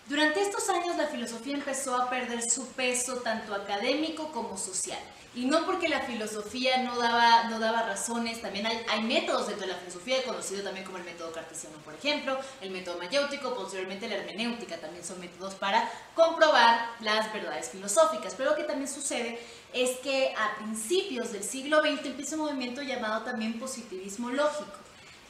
Durante 0.08 0.40
estos 0.40 0.70
años 0.70 0.96
la 0.98 1.08
filosofía 1.08 1.56
empezó 1.56 1.96
a 1.96 2.12
perder 2.12 2.48
su 2.48 2.68
peso 2.74 3.18
tanto 3.18 3.56
académico 3.56 4.32
como 4.32 4.56
social. 4.56 5.00
Y 5.34 5.46
no 5.46 5.66
porque 5.66 5.90
la 5.90 6.02
filosofía 6.02 6.78
no 6.84 6.96
daba, 6.96 7.46
no 7.46 7.60
daba 7.60 7.82
razones, 7.82 8.40
también 8.40 8.68
hay, 8.68 8.86
hay 8.88 9.02
métodos 9.02 9.48
dentro 9.48 9.66
de 9.66 9.74
la 9.74 9.80
filosofía, 9.80 10.24
conocido 10.24 10.64
también 10.64 10.86
como 10.86 11.00
el 11.00 11.04
método 11.04 11.32
cartesiano, 11.34 11.76
por 11.80 11.96
ejemplo, 11.96 12.40
el 12.62 12.70
método 12.70 13.00
mayéutico, 13.00 13.56
posteriormente 13.56 14.08
la 14.08 14.16
hermenéutica, 14.16 14.78
también 14.78 15.04
son 15.04 15.20
métodos 15.20 15.56
para 15.56 15.92
comprobar 16.14 16.92
las 17.02 17.34
verdades 17.34 17.70
filosóficas. 17.70 18.36
Pero 18.38 18.52
lo 18.52 18.56
que 18.56 18.64
también 18.64 18.88
sucede 18.88 19.40
es 19.74 19.98
que 19.98 20.36
a 20.38 20.56
principios 20.58 21.34
del 21.34 21.44
siglo 21.44 21.82
XX 21.82 22.06
empieza 22.06 22.36
un 22.36 22.44
movimiento 22.44 22.84
llamado 22.84 23.24
también 23.24 23.60
positivismo 23.60 24.30
lógico. 24.30 24.86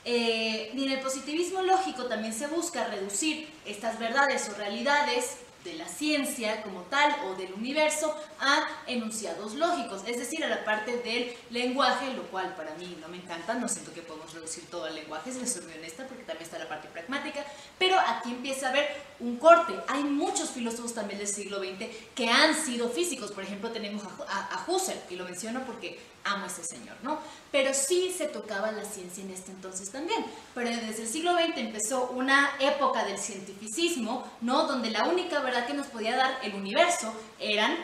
Eh, 0.08 0.72
y 0.76 0.86
en 0.86 0.92
el 0.92 1.00
positivismo 1.00 1.64
lógico 1.64 2.06
también 2.06 2.32
se 2.32 2.46
busca 2.46 2.86
reducir 2.86 3.50
estas 3.66 3.98
verdades 3.98 4.48
o 4.50 4.54
realidades 4.54 5.38
de 5.64 5.74
la 5.74 5.88
ciencia 5.88 6.62
como 6.62 6.82
tal 6.84 7.16
o 7.26 7.36
del 7.36 7.52
universo 7.54 8.16
a 8.40 8.68
enunciados 8.86 9.56
lógicos, 9.56 10.04
es 10.06 10.18
decir, 10.18 10.44
a 10.44 10.48
la 10.48 10.64
parte 10.64 10.98
del 10.98 11.34
lenguaje, 11.50 12.14
lo 12.14 12.22
cual 12.28 12.56
para 12.56 12.76
mí 12.76 12.96
no 13.02 13.08
me 13.08 13.18
encanta, 13.18 13.56
no 13.56 13.68
siento 13.68 13.92
que 13.92 14.04
podemos 14.04 14.32
reducir 14.32 14.64
todo 14.70 14.86
al 14.86 14.94
lenguaje, 14.94 15.32
si 15.32 15.46
soy 15.48 15.64
muy 15.64 15.74
honesta, 15.74 16.06
porque 16.08 16.24
también 16.24 16.46
está 16.46 16.60
la 16.60 16.70
parte 16.70 16.88
pragmática, 16.90 17.44
pero 17.80 17.98
aquí 18.00 18.30
empieza 18.30 18.68
a 18.68 18.70
haber 18.70 18.88
un 19.20 19.38
corte. 19.38 19.74
Hay 19.88 20.04
muchos 20.04 20.52
filósofos 20.52 20.94
también 20.94 21.18
del 21.18 21.28
siglo 21.28 21.58
XX 21.58 21.88
que 22.14 22.30
han 22.30 22.54
sido 22.54 22.90
físicos, 22.90 23.32
por 23.32 23.44
ejemplo 23.44 23.72
tenemos 23.72 24.04
a 24.04 24.66
Husserl, 24.68 25.00
y 25.10 25.16
lo 25.16 25.26
menciono 25.26 25.66
porque 25.66 26.00
amo 26.26 26.46
a 26.46 26.48
ese 26.48 26.64
señor, 26.64 26.96
¿no? 27.04 27.20
Pero 27.52 27.74
sí 27.74 28.14
se 28.16 28.28
tocaba 28.28 28.72
la 28.72 28.84
ciencia 28.84 29.24
en 29.24 29.32
este 29.32 29.52
entonces 29.52 29.90
también. 29.92 30.26
Pero 30.54 30.70
desde 30.70 31.04
el 31.04 31.08
siglo 31.08 31.34
XX 31.34 31.58
empezó 31.58 32.10
una 32.10 32.52
época 32.60 33.06
del 33.06 33.18
cientificismo, 33.18 34.30
¿no? 34.42 34.66
Donde 34.66 34.92
la 34.92 35.06
única 35.06 35.40
verdad 35.40 35.66
que 35.66 35.74
nos 35.74 35.88
podía 35.88 36.18
dar 36.18 36.40
el 36.44 36.56
universo 36.56 37.14
eran 37.40 37.76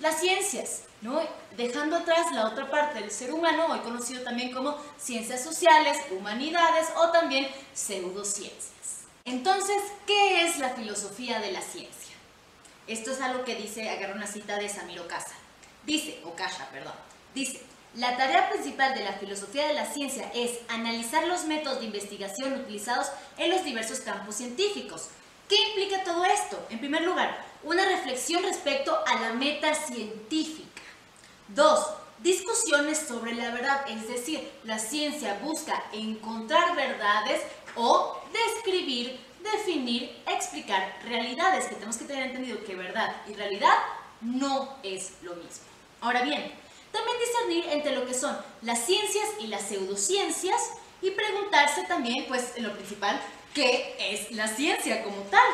las 0.00 0.20
ciencias, 0.20 0.82
¿no? 1.00 1.20
Dejando 1.56 1.96
atrás 1.96 2.26
la 2.32 2.46
otra 2.46 2.70
parte 2.70 3.00
del 3.00 3.10
ser 3.10 3.32
humano, 3.32 3.66
hoy 3.70 3.80
conocido 3.80 4.22
también 4.22 4.52
como 4.52 4.76
ciencias 4.98 5.42
sociales, 5.42 5.96
humanidades 6.10 6.88
o 6.96 7.10
también 7.10 7.48
pseudociencias. 7.74 8.68
Entonces, 9.24 9.76
¿qué 10.06 10.46
es 10.46 10.58
la 10.58 10.70
filosofía 10.70 11.40
de 11.40 11.52
la 11.52 11.60
ciencia? 11.60 12.14
Esto 12.86 13.10
es 13.12 13.20
algo 13.20 13.44
que 13.44 13.56
dice, 13.56 13.90
agarro 13.90 14.14
una 14.14 14.26
cita 14.26 14.56
de 14.56 14.68
Samir 14.68 15.00
Ocasa. 15.00 15.34
Dice, 15.84 16.20
Ocasa, 16.24 16.68
perdón, 16.70 16.94
dice, 17.34 17.60
la 17.98 18.16
tarea 18.16 18.48
principal 18.48 18.94
de 18.94 19.02
la 19.02 19.14
filosofía 19.14 19.66
de 19.66 19.74
la 19.74 19.84
ciencia 19.84 20.30
es 20.32 20.60
analizar 20.68 21.26
los 21.26 21.44
métodos 21.46 21.80
de 21.80 21.86
investigación 21.86 22.52
utilizados 22.52 23.08
en 23.36 23.50
los 23.50 23.64
diversos 23.64 24.00
campos 24.00 24.36
científicos. 24.36 25.08
¿Qué 25.48 25.56
implica 25.68 26.04
todo 26.04 26.24
esto? 26.24 26.64
En 26.70 26.78
primer 26.78 27.02
lugar, 27.02 27.44
una 27.64 27.84
reflexión 27.84 28.44
respecto 28.44 28.96
a 29.04 29.18
la 29.18 29.32
meta 29.32 29.74
científica. 29.74 30.82
Dos, 31.48 31.88
discusiones 32.22 32.98
sobre 32.98 33.34
la 33.34 33.50
verdad, 33.50 33.84
es 33.88 34.06
decir, 34.06 34.48
la 34.62 34.78
ciencia 34.78 35.40
busca 35.42 35.82
encontrar 35.92 36.76
verdades 36.76 37.42
o 37.74 38.20
describir, 38.32 39.18
definir, 39.42 40.22
explicar 40.28 41.00
realidades, 41.04 41.64
que 41.64 41.74
tenemos 41.74 41.96
que 41.96 42.04
tener 42.04 42.26
entendido 42.26 42.62
que 42.64 42.76
verdad 42.76 43.16
y 43.28 43.34
realidad 43.34 43.76
no 44.20 44.76
es 44.84 45.14
lo 45.22 45.34
mismo. 45.34 45.64
Ahora 46.00 46.22
bien, 46.22 46.52
también 46.92 47.16
discernir 47.18 47.64
entre 47.70 47.94
lo 47.94 48.06
que 48.06 48.14
son 48.14 48.36
las 48.62 48.84
ciencias 48.84 49.26
y 49.40 49.46
las 49.48 49.62
pseudociencias 49.62 50.72
y 51.00 51.10
preguntarse 51.10 51.84
también, 51.84 52.26
pues, 52.26 52.52
en 52.56 52.64
lo 52.64 52.72
principal, 52.74 53.20
¿qué 53.54 53.96
es 53.98 54.32
la 54.32 54.48
ciencia 54.48 55.02
como 55.02 55.22
tal? 55.22 55.48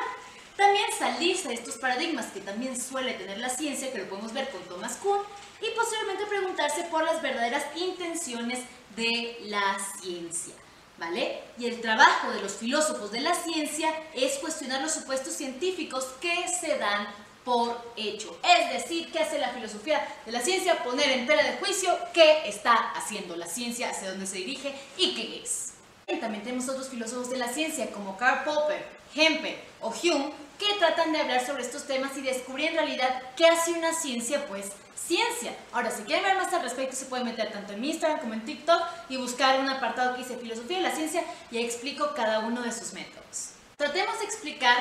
También 0.56 0.86
salirse 0.96 1.48
de 1.48 1.54
estos 1.54 1.76
paradigmas 1.76 2.26
que 2.26 2.40
también 2.40 2.80
suele 2.80 3.14
tener 3.14 3.38
la 3.38 3.48
ciencia, 3.48 3.92
que 3.92 3.98
lo 3.98 4.08
podemos 4.08 4.32
ver 4.32 4.48
con 4.50 4.62
Thomas 4.62 4.96
Kuhn, 4.96 5.20
y 5.60 5.70
posiblemente 5.74 6.26
preguntarse 6.26 6.84
por 6.84 7.04
las 7.04 7.20
verdaderas 7.22 7.64
intenciones 7.76 8.60
de 8.96 9.38
la 9.42 9.76
ciencia. 10.00 10.54
¿Vale? 10.96 11.42
Y 11.58 11.66
el 11.66 11.80
trabajo 11.80 12.30
de 12.30 12.40
los 12.40 12.52
filósofos 12.52 13.10
de 13.10 13.20
la 13.20 13.34
ciencia 13.34 13.92
es 14.14 14.38
cuestionar 14.38 14.80
los 14.80 14.92
supuestos 14.92 15.32
científicos 15.32 16.04
que 16.20 16.46
se 16.60 16.78
dan 16.78 17.08
por 17.44 17.92
hecho. 17.96 18.38
Es 18.42 18.72
decir, 18.72 19.12
¿qué 19.12 19.20
hace 19.20 19.38
la 19.38 19.50
filosofía 19.50 20.06
de 20.24 20.32
la 20.32 20.40
ciencia? 20.40 20.82
Poner 20.82 21.10
en 21.10 21.26
tela 21.26 21.42
de 21.42 21.58
juicio 21.58 21.96
qué 22.12 22.48
está 22.48 22.74
haciendo 22.92 23.36
la 23.36 23.46
ciencia, 23.46 23.90
hacia 23.90 24.10
dónde 24.10 24.26
se 24.26 24.38
dirige 24.38 24.74
y 24.96 25.14
qué 25.14 25.42
es. 25.42 25.74
También 26.20 26.42
tenemos 26.42 26.68
otros 26.68 26.88
filósofos 26.88 27.30
de 27.30 27.38
la 27.38 27.48
ciencia 27.48 27.90
como 27.90 28.16
Karl 28.16 28.44
Popper, 28.44 28.86
Hempel 29.14 29.56
o 29.80 29.88
Hume 29.88 30.32
que 30.58 30.72
tratan 30.78 31.12
de 31.12 31.20
hablar 31.20 31.44
sobre 31.44 31.62
estos 31.62 31.86
temas 31.86 32.16
y 32.16 32.22
descubrir 32.22 32.68
en 32.68 32.76
realidad 32.76 33.22
qué 33.36 33.46
hace 33.46 33.72
una 33.72 33.92
ciencia, 33.92 34.46
pues 34.46 34.72
ciencia. 34.94 35.54
Ahora, 35.72 35.90
si 35.90 36.02
quieren 36.04 36.24
ver 36.24 36.36
más 36.36 36.52
al 36.52 36.62
respecto, 36.62 36.96
se 36.96 37.06
pueden 37.06 37.26
meter 37.26 37.52
tanto 37.52 37.72
en 37.72 37.80
mi 37.80 37.90
Instagram 37.90 38.20
como 38.20 38.34
en 38.34 38.44
TikTok 38.44 38.80
y 39.08 39.16
buscar 39.16 39.60
un 39.60 39.68
apartado 39.68 40.14
que 40.14 40.22
dice 40.22 40.36
Filosofía 40.36 40.78
de 40.78 40.84
la 40.84 40.94
Ciencia 40.94 41.24
y 41.50 41.58
explico 41.58 42.12
cada 42.14 42.40
uno 42.40 42.62
de 42.62 42.72
sus 42.72 42.92
métodos. 42.92 43.50
Tratemos 43.76 44.18
de 44.20 44.24
explicar 44.24 44.76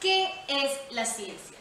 qué 0.00 0.30
es 0.48 0.70
la 0.90 1.06
ciencia. 1.06 1.53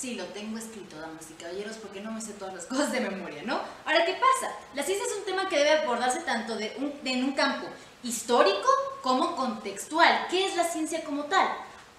Sí, 0.00 0.14
lo 0.14 0.24
tengo 0.24 0.56
escrito, 0.56 0.98
damas 0.98 1.26
y 1.30 1.34
caballeros, 1.34 1.76
porque 1.76 2.00
no 2.00 2.10
me 2.10 2.22
sé 2.22 2.32
todas 2.32 2.54
las 2.54 2.64
cosas 2.72 2.90
de 2.90 3.00
memoria, 3.00 3.42
¿no? 3.44 3.60
Ahora, 3.84 4.06
¿qué 4.06 4.14
pasa? 4.14 4.54
La 4.74 4.82
ciencia 4.82 5.06
es 5.06 5.18
un 5.18 5.24
tema 5.26 5.46
que 5.46 5.58
debe 5.58 5.82
abordarse 5.82 6.20
tanto 6.20 6.56
de 6.56 6.74
en 7.04 7.24
un 7.24 7.32
campo 7.32 7.66
histórico 8.02 8.68
como 9.02 9.36
contextual. 9.36 10.26
¿Qué 10.30 10.46
es 10.46 10.56
la 10.56 10.64
ciencia 10.64 11.04
como 11.04 11.24
tal? 11.24 11.46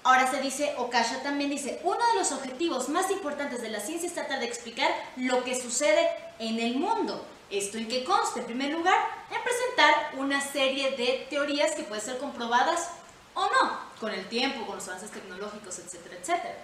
Ahora 0.02 0.32
se 0.32 0.42
dice, 0.42 0.74
Okasha 0.80 1.22
también 1.22 1.52
dice, 1.52 1.80
uno 1.84 2.00
de 2.14 2.16
los 2.18 2.32
objetivos 2.32 2.90
más 2.90 3.12
importantes 3.12 3.62
de 3.62 3.70
la 3.70 3.80
ciencia 3.80 4.08
es 4.08 4.16
tratar 4.16 4.40
de 4.40 4.48
explicar 4.48 4.90
lo 5.18 5.44
que 5.44 5.54
sucede 5.54 6.10
en 6.40 6.60
el 6.60 6.78
mundo. 6.78 7.24
¿Esto 7.52 7.78
en 7.78 7.88
qué 7.88 8.04
consta? 8.04 8.40
En 8.40 8.48
primer 8.48 8.72
lugar, 8.72 8.98
en 9.30 9.44
presentar 9.44 10.16
una 10.18 10.42
serie 10.42 10.98
de 10.98 11.28
teorías 11.30 11.74
que 11.74 11.84
pueden 11.84 12.04
ser 12.04 12.18
comprobadas 12.18 12.90
o 13.36 13.46
no, 13.46 13.80
con 14.00 14.12
el 14.12 14.28
tiempo, 14.28 14.66
con 14.66 14.78
los 14.78 14.88
avances 14.88 15.12
tecnológicos, 15.12 15.78
etcétera, 15.78 16.16
etcétera. 16.20 16.56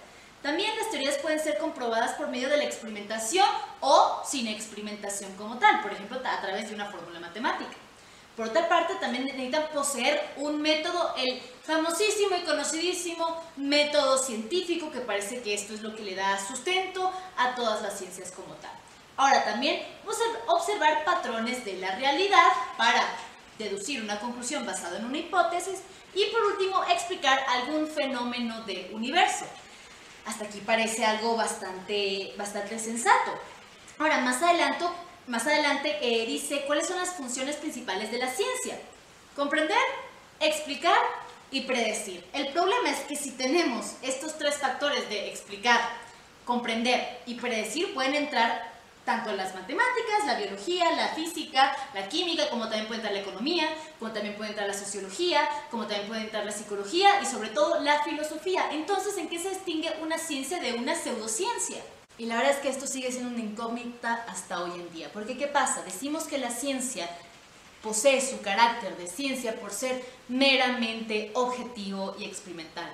También 0.42 0.76
las 0.76 0.90
teorías 0.90 1.16
pueden 1.18 1.40
ser 1.40 1.58
comprobadas 1.58 2.12
por 2.12 2.28
medio 2.28 2.48
de 2.48 2.58
la 2.58 2.64
experimentación 2.64 3.46
o 3.80 4.22
sin 4.24 4.46
experimentación 4.46 5.34
como 5.34 5.58
tal, 5.58 5.80
por 5.82 5.92
ejemplo, 5.92 6.18
a 6.24 6.40
través 6.40 6.68
de 6.68 6.74
una 6.74 6.86
fórmula 6.86 7.18
matemática. 7.18 7.74
Por 8.36 8.46
otra 8.46 8.68
parte, 8.68 8.94
también 9.00 9.24
necesitan 9.24 9.64
poseer 9.74 10.22
un 10.36 10.62
método, 10.62 11.12
el 11.16 11.40
famosísimo 11.64 12.36
y 12.36 12.44
conocidísimo 12.44 13.42
método 13.56 14.16
científico, 14.16 14.92
que 14.92 15.00
parece 15.00 15.42
que 15.42 15.54
esto 15.54 15.74
es 15.74 15.82
lo 15.82 15.96
que 15.96 16.02
le 16.02 16.14
da 16.14 16.38
sustento 16.38 17.12
a 17.36 17.56
todas 17.56 17.82
las 17.82 17.98
ciencias 17.98 18.30
como 18.30 18.54
tal. 18.54 18.70
Ahora 19.16 19.44
también 19.44 19.82
observar 20.46 21.04
patrones 21.04 21.64
de 21.64 21.78
la 21.78 21.96
realidad 21.96 22.46
para 22.76 23.02
deducir 23.58 24.00
una 24.00 24.20
conclusión 24.20 24.64
basada 24.64 24.98
en 24.98 25.06
una 25.06 25.18
hipótesis 25.18 25.80
y 26.14 26.26
por 26.26 26.40
último 26.44 26.84
explicar 26.84 27.40
algún 27.48 27.88
fenómeno 27.88 28.62
del 28.62 28.94
universo. 28.94 29.46
Hasta 30.28 30.44
aquí 30.44 30.60
parece 30.60 31.06
algo 31.06 31.36
bastante, 31.36 32.34
bastante 32.36 32.78
sensato. 32.78 33.32
Ahora, 33.98 34.18
más 34.18 34.42
adelante, 34.42 34.84
más 35.26 35.46
adelante 35.46 35.96
eh, 36.02 36.26
dice 36.26 36.64
cuáles 36.66 36.86
son 36.86 36.98
las 36.98 37.14
funciones 37.14 37.56
principales 37.56 38.10
de 38.10 38.18
la 38.18 38.28
ciencia. 38.28 38.78
Comprender, 39.34 39.78
explicar 40.38 40.98
y 41.50 41.62
predecir. 41.62 42.22
El 42.34 42.52
problema 42.52 42.90
es 42.90 42.98
que 43.00 43.16
si 43.16 43.30
tenemos 43.30 43.94
estos 44.02 44.36
tres 44.36 44.56
factores 44.56 45.08
de 45.08 45.30
explicar, 45.30 45.80
comprender 46.44 47.22
y 47.24 47.36
predecir, 47.36 47.94
pueden 47.94 48.14
entrar 48.14 48.70
tanto 49.08 49.32
las 49.32 49.54
matemáticas, 49.54 50.26
la 50.26 50.34
biología, 50.34 50.92
la 50.92 51.08
física, 51.08 51.74
la 51.94 52.10
química, 52.10 52.50
como 52.50 52.64
también 52.64 52.88
puede 52.88 52.98
entrar 52.98 53.14
la 53.14 53.22
economía, 53.22 53.66
como 53.98 54.12
también 54.12 54.36
puede 54.36 54.50
entrar 54.50 54.68
la 54.68 54.74
sociología, 54.74 55.48
como 55.70 55.86
también 55.86 56.08
puede 56.08 56.20
entrar 56.24 56.44
la 56.44 56.52
psicología 56.52 57.22
y 57.22 57.24
sobre 57.24 57.48
todo 57.48 57.80
la 57.80 58.02
filosofía. 58.02 58.64
Entonces, 58.70 59.16
¿en 59.16 59.30
qué 59.30 59.38
se 59.38 59.48
distingue 59.48 59.90
una 60.02 60.18
ciencia 60.18 60.60
de 60.60 60.74
una 60.74 60.94
pseudociencia? 60.94 61.78
Y 62.18 62.26
la 62.26 62.36
verdad 62.36 62.52
es 62.52 62.58
que 62.58 62.68
esto 62.68 62.86
sigue 62.86 63.10
siendo 63.10 63.30
una 63.30 63.40
incógnita 63.40 64.26
hasta 64.28 64.62
hoy 64.62 64.78
en 64.78 64.92
día. 64.92 65.08
Porque 65.10 65.38
¿qué 65.38 65.46
pasa? 65.46 65.80
Decimos 65.84 66.24
que 66.24 66.36
la 66.36 66.50
ciencia 66.50 67.08
posee 67.82 68.20
su 68.20 68.42
carácter 68.42 68.94
de 68.98 69.06
ciencia 69.06 69.58
por 69.58 69.70
ser 69.70 70.04
meramente 70.28 71.30
objetivo 71.32 72.14
y 72.18 72.26
experimental. 72.26 72.90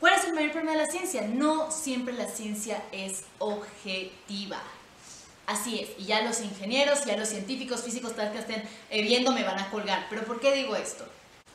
¿Cuál 0.00 0.14
es 0.14 0.24
el 0.24 0.32
mayor 0.32 0.52
problema 0.52 0.78
de 0.78 0.86
la 0.86 0.90
ciencia? 0.90 1.28
No 1.28 1.70
siempre 1.70 2.14
la 2.14 2.26
ciencia 2.26 2.82
es 2.90 3.24
objetiva. 3.38 4.62
Así 5.48 5.80
es, 5.80 5.88
y 5.96 6.04
ya 6.04 6.20
los 6.20 6.42
ingenieros, 6.42 7.06
ya 7.06 7.16
los 7.16 7.30
científicos, 7.30 7.82
físicos, 7.82 8.14
tal 8.14 8.30
que 8.32 8.38
estén 8.38 8.62
eh, 8.90 9.00
viendo 9.00 9.32
me 9.32 9.44
van 9.44 9.58
a 9.58 9.70
colgar. 9.70 10.06
¿Pero 10.10 10.24
por 10.24 10.40
qué 10.40 10.52
digo 10.52 10.76
esto? 10.76 11.06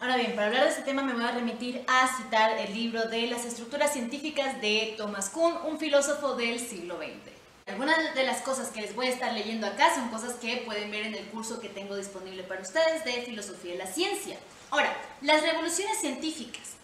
Ahora 0.02 0.18
bien, 0.18 0.34
para 0.34 0.48
hablar 0.48 0.64
de 0.64 0.70
este 0.70 0.82
tema 0.82 1.04
me 1.04 1.14
voy 1.14 1.24
a 1.24 1.32
remitir 1.32 1.84
a 1.86 2.10
citar 2.18 2.58
el 2.58 2.74
libro 2.74 3.08
de 3.08 3.28
las 3.28 3.46
estructuras 3.46 3.94
científicas 3.94 4.60
de 4.62 4.96
Thomas 4.98 5.30
Kuhn, 5.30 5.58
un 5.68 5.78
filósofo 5.78 6.36
del 6.36 6.60
siglo 6.60 6.98
XX. 6.98 7.34
Algunas 7.68 8.16
de 8.16 8.24
las 8.24 8.42
cosas 8.42 8.70
que 8.70 8.82
les 8.82 8.96
voy 8.96 9.06
a 9.06 9.12
estar 9.12 9.32
leyendo 9.32 9.68
acá 9.68 9.94
son 9.94 10.10
cosas 10.10 10.34
que 10.42 10.64
pueden 10.66 10.90
ver 10.90 11.06
en 11.06 11.14
el 11.14 11.28
curso 11.28 11.62
que 11.62 11.70
tengo 11.70 11.96
disponible 11.96 12.42
para 12.42 12.62
ustedes 12.62 13.06
de 13.06 13.22
Filosofía 13.22 13.74
de 13.74 13.78
la 13.78 13.86
Ciencia. 13.86 14.40
Ahora, 14.72 14.92
las 15.22 15.44
revoluciones 15.44 16.00
científicas. 16.02 16.78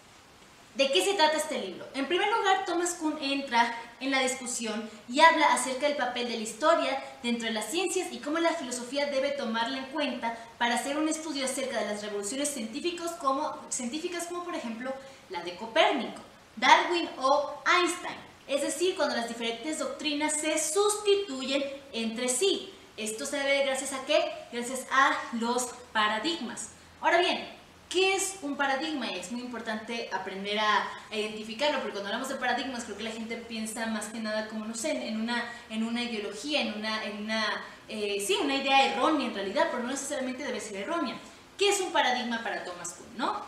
¿De 0.79 0.89
qué 0.93 1.03
se 1.03 1.15
trata 1.15 1.35
este 1.35 1.59
libro? 1.59 1.85
En 1.93 2.07
primer 2.07 2.31
lugar, 2.31 2.63
Thomas 2.65 2.93
Kuhn 2.93 3.17
entra 3.19 3.77
en 3.99 4.11
la 4.11 4.21
discusión 4.21 4.89
y 5.09 5.19
habla 5.19 5.51
acerca 5.51 5.87
del 5.87 5.97
papel 5.97 6.29
de 6.29 6.37
la 6.37 6.43
historia 6.43 7.03
dentro 7.21 7.47
de 7.47 7.53
las 7.53 7.65
ciencias 7.65 8.13
y 8.13 8.19
cómo 8.19 8.39
la 8.39 8.53
filosofía 8.53 9.07
debe 9.07 9.31
tomarla 9.31 9.77
en 9.77 9.87
cuenta 9.87 10.37
para 10.57 10.75
hacer 10.75 10.97
un 10.97 11.09
estudio 11.09 11.43
acerca 11.43 11.81
de 11.81 11.87
las 11.87 12.01
revoluciones 12.01 12.47
científicas 12.47 13.11
como, 13.19 13.57
científicas 13.67 14.27
como 14.27 14.45
por 14.45 14.55
ejemplo 14.55 14.93
la 15.29 15.43
de 15.43 15.57
Copérnico, 15.57 16.21
Darwin 16.55 17.09
o 17.17 17.61
Einstein. 17.77 18.15
Es 18.47 18.61
decir, 18.61 18.95
cuando 18.95 19.17
las 19.17 19.27
diferentes 19.27 19.79
doctrinas 19.79 20.31
se 20.31 20.57
sustituyen 20.57 21.61
entre 21.91 22.29
sí. 22.29 22.73
Esto 22.95 23.25
se 23.25 23.35
debe 23.35 23.65
gracias 23.65 23.91
a 23.91 24.05
qué? 24.05 24.31
Gracias 24.53 24.87
a 24.93 25.11
los 25.33 25.65
paradigmas. 25.91 26.69
Ahora 27.01 27.17
bien, 27.17 27.58
¿Qué 27.89 28.13
es 28.15 28.37
un 28.43 28.55
paradigma? 28.55 29.11
Y 29.11 29.17
es 29.17 29.31
muy 29.31 29.41
importante 29.41 30.09
aprender 30.13 30.59
a, 30.59 30.87
identificarlo, 31.11 31.79
porque 31.79 31.93
cuando 31.93 32.09
hablamos 32.09 32.29
de 32.29 32.35
paradigmas 32.35 32.83
creo 32.83 32.97
que 32.97 33.03
la 33.03 33.11
gente 33.11 33.35
piensa 33.35 33.87
más 33.87 34.09
que 34.09 34.19
nada 34.19 34.47
como, 34.47 34.65
no 34.65 34.75
sé, 34.75 35.07
en 35.07 35.19
una, 35.19 35.43
en 35.71 35.83
una 35.83 36.03
ideología, 36.03 36.61
en 36.61 36.75
una, 36.75 37.03
en 37.03 37.23
una 37.23 37.43
eh, 37.87 38.23
sí, 38.25 38.37
una 38.39 38.55
idea 38.55 38.93
errónea 38.93 39.27
en 39.27 39.33
realidad, 39.33 39.69
pero 39.71 39.81
no 39.81 39.89
necesariamente 39.89 40.43
debe 40.43 40.59
ser 40.59 40.77
errónea. 40.77 41.15
¿Qué 41.57 41.69
es 41.69 41.81
un 41.81 41.91
paradigma 41.91 42.43
para 42.43 42.63
Thomas 42.63 42.93
Kuhn? 42.93 43.17
¿no? 43.17 43.43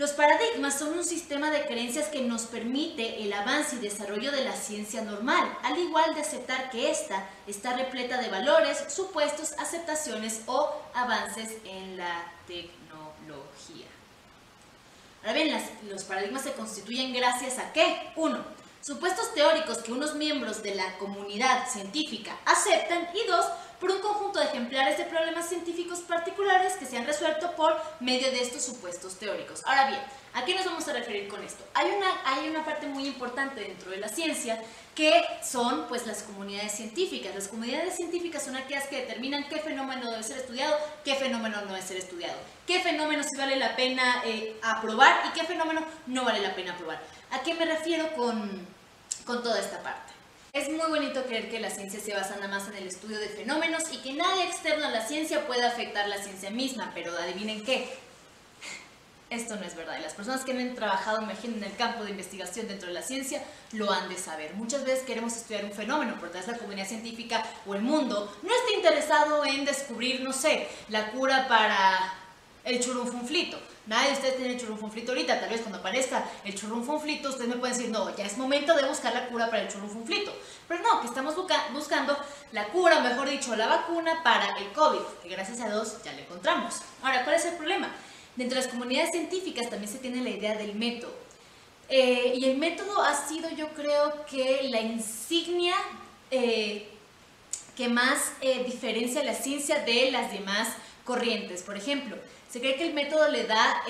Los 0.00 0.12
paradigmas 0.12 0.78
son 0.78 0.94
un 0.94 1.04
sistema 1.04 1.50
de 1.50 1.66
creencias 1.66 2.08
que 2.08 2.22
nos 2.22 2.44
permite 2.44 3.22
el 3.22 3.30
avance 3.34 3.76
y 3.76 3.80
desarrollo 3.80 4.32
de 4.32 4.46
la 4.46 4.56
ciencia 4.56 5.02
normal, 5.02 5.58
al 5.62 5.76
igual 5.76 6.14
de 6.14 6.22
aceptar 6.22 6.70
que 6.70 6.90
ésta 6.90 7.28
está 7.46 7.76
repleta 7.76 8.16
de 8.16 8.30
valores, 8.30 8.82
supuestos, 8.88 9.52
aceptaciones 9.58 10.40
o 10.46 10.72
avances 10.94 11.58
en 11.66 11.98
la 11.98 12.32
tecnología. 12.46 13.88
Ahora 15.20 15.34
bien, 15.34 15.62
los 15.90 16.04
paradigmas 16.04 16.44
se 16.44 16.54
constituyen 16.54 17.12
gracias 17.12 17.58
a 17.58 17.70
qué? 17.74 18.10
Uno, 18.16 18.42
supuestos 18.80 19.34
teóricos 19.34 19.80
que 19.80 19.92
unos 19.92 20.14
miembros 20.14 20.62
de 20.62 20.76
la 20.76 20.96
comunidad 20.96 21.68
científica 21.68 22.38
aceptan 22.46 23.06
y 23.12 23.28
dos, 23.28 23.44
por 23.80 23.90
un 23.90 24.00
conjunto 24.00 24.38
de 24.38 24.44
ejemplares 24.44 24.98
de 24.98 25.04
problemas 25.04 25.48
científicos 25.48 26.00
particulares 26.00 26.74
que 26.74 26.84
se 26.84 26.98
han 26.98 27.06
resuelto 27.06 27.56
por 27.56 27.80
medio 27.98 28.30
de 28.30 28.42
estos 28.42 28.62
supuestos 28.62 29.18
teóricos. 29.18 29.62
Ahora 29.64 29.88
bien, 29.88 30.00
¿a 30.34 30.44
qué 30.44 30.54
nos 30.54 30.66
vamos 30.66 30.86
a 30.86 30.92
referir 30.92 31.28
con 31.28 31.42
esto? 31.42 31.64
Hay 31.72 31.90
una, 31.90 32.06
hay 32.26 32.48
una 32.50 32.64
parte 32.64 32.86
muy 32.86 33.06
importante 33.06 33.62
dentro 33.62 33.90
de 33.90 33.96
la 33.96 34.08
ciencia 34.08 34.62
que 34.94 35.24
son 35.42 35.86
pues 35.88 36.06
las 36.06 36.22
comunidades 36.22 36.72
científicas. 36.72 37.34
Las 37.34 37.48
comunidades 37.48 37.96
científicas 37.96 38.44
son 38.44 38.54
aquellas 38.56 38.86
que 38.86 38.96
determinan 38.96 39.48
qué 39.48 39.58
fenómeno 39.60 40.10
debe 40.10 40.22
ser 40.22 40.36
estudiado, 40.36 40.76
qué 41.02 41.14
fenómeno 41.14 41.62
no 41.62 41.68
debe 41.72 41.82
ser 41.82 41.96
estudiado, 41.96 42.38
qué 42.66 42.80
fenómeno 42.80 43.22
sí 43.22 43.36
vale 43.38 43.56
la 43.56 43.74
pena 43.76 44.22
eh, 44.26 44.60
aprobar 44.62 45.22
y 45.26 45.38
qué 45.38 45.46
fenómeno 45.46 45.82
no 46.06 46.24
vale 46.24 46.40
la 46.40 46.54
pena 46.54 46.74
aprobar. 46.74 47.00
¿A 47.30 47.40
qué 47.42 47.54
me 47.54 47.64
refiero 47.64 48.12
con, 48.14 48.66
con 49.24 49.42
toda 49.42 49.58
esta 49.58 49.82
parte? 49.82 50.19
Es 50.52 50.68
muy 50.68 50.88
bonito 50.88 51.22
creer 51.26 51.48
que 51.48 51.60
la 51.60 51.70
ciencia 51.70 52.00
se 52.00 52.12
basa 52.12 52.34
nada 52.34 52.48
más 52.48 52.66
en 52.68 52.74
el 52.74 52.88
estudio 52.88 53.20
de 53.20 53.28
fenómenos 53.28 53.84
y 53.92 53.98
que 53.98 54.14
nadie 54.14 54.44
externo 54.44 54.86
a 54.86 54.90
la 54.90 55.06
ciencia 55.06 55.46
pueda 55.46 55.68
afectar 55.68 56.08
la 56.08 56.20
ciencia 56.20 56.50
misma, 56.50 56.90
pero 56.92 57.16
adivinen 57.16 57.64
qué, 57.64 57.88
esto 59.30 59.54
no 59.54 59.64
es 59.64 59.76
verdad. 59.76 59.96
Y 60.00 60.02
las 60.02 60.14
personas 60.14 60.44
que 60.44 60.50
han 60.50 60.74
trabajado, 60.74 61.22
imaginen, 61.22 61.58
en 61.58 61.70
el 61.70 61.76
campo 61.76 62.02
de 62.02 62.10
investigación 62.10 62.66
dentro 62.66 62.88
de 62.88 62.94
la 62.94 63.02
ciencia, 63.02 63.44
lo 63.72 63.92
han 63.92 64.08
de 64.08 64.18
saber. 64.18 64.54
Muchas 64.54 64.84
veces 64.84 65.04
queremos 65.04 65.36
estudiar 65.36 65.64
un 65.64 65.70
fenómeno, 65.70 66.16
pero 66.18 66.32
tal 66.32 66.40
vez 66.40 66.50
la 66.50 66.58
comunidad 66.58 66.88
científica 66.88 67.44
o 67.64 67.76
el 67.76 67.82
mundo 67.82 68.36
no 68.42 68.50
está 68.52 68.72
interesado 68.74 69.44
en 69.44 69.64
descubrir, 69.64 70.20
no 70.20 70.32
sé, 70.32 70.66
la 70.88 71.12
cura 71.12 71.46
para 71.46 72.12
el 72.64 72.80
churunfunflito. 72.80 73.56
Nadie 73.90 74.10
de 74.10 74.14
ustedes 74.14 74.36
tiene 74.36 74.56
churrumfunflito 74.56 75.10
ahorita, 75.10 75.40
tal 75.40 75.50
vez 75.50 75.62
cuando 75.62 75.78
aparezca 75.78 76.24
el 76.44 76.54
churrumfunflito, 76.54 77.28
ustedes 77.28 77.48
me 77.48 77.56
pueden 77.56 77.76
decir, 77.76 77.90
no, 77.90 78.16
ya 78.16 78.24
es 78.24 78.38
momento 78.38 78.74
de 78.76 78.84
buscar 78.86 79.12
la 79.12 79.26
cura 79.26 79.50
para 79.50 79.62
el 79.62 79.68
churrumfunflito. 79.68 80.32
Pero 80.68 80.80
no, 80.80 81.00
que 81.00 81.08
estamos 81.08 81.34
buscando 81.72 82.16
la 82.52 82.68
cura, 82.68 83.00
mejor 83.00 83.28
dicho, 83.28 83.56
la 83.56 83.66
vacuna 83.66 84.22
para 84.22 84.56
el 84.58 84.70
COVID, 84.72 85.00
que 85.20 85.28
gracias 85.28 85.60
a 85.60 85.68
Dios 85.68 85.96
ya 86.04 86.12
la 86.12 86.20
encontramos. 86.20 86.76
Ahora, 87.02 87.24
¿cuál 87.24 87.34
es 87.34 87.44
el 87.46 87.56
problema? 87.56 87.90
Dentro 88.36 88.56
de 88.56 88.64
las 88.64 88.72
comunidades 88.72 89.10
científicas 89.10 89.68
también 89.68 89.92
se 89.92 89.98
tiene 89.98 90.22
la 90.22 90.30
idea 90.30 90.54
del 90.54 90.76
método. 90.76 91.12
Eh, 91.88 92.34
y 92.36 92.44
el 92.44 92.58
método 92.58 93.02
ha 93.02 93.14
sido, 93.26 93.50
yo 93.50 93.70
creo 93.70 94.24
que 94.26 94.68
la 94.70 94.80
insignia 94.80 95.74
eh, 96.30 96.88
que 97.76 97.88
más 97.88 98.34
eh, 98.40 98.62
diferencia 98.64 99.24
la 99.24 99.34
ciencia 99.34 99.80
de 99.80 100.12
las 100.12 100.30
demás 100.30 100.68
corrientes. 101.10 101.62
Por 101.62 101.76
ejemplo, 101.76 102.16
se 102.48 102.60
cree 102.60 102.76
que 102.76 102.86
el 102.86 102.94
método 102.94 103.26
le 103.28 103.44
da 103.44 103.82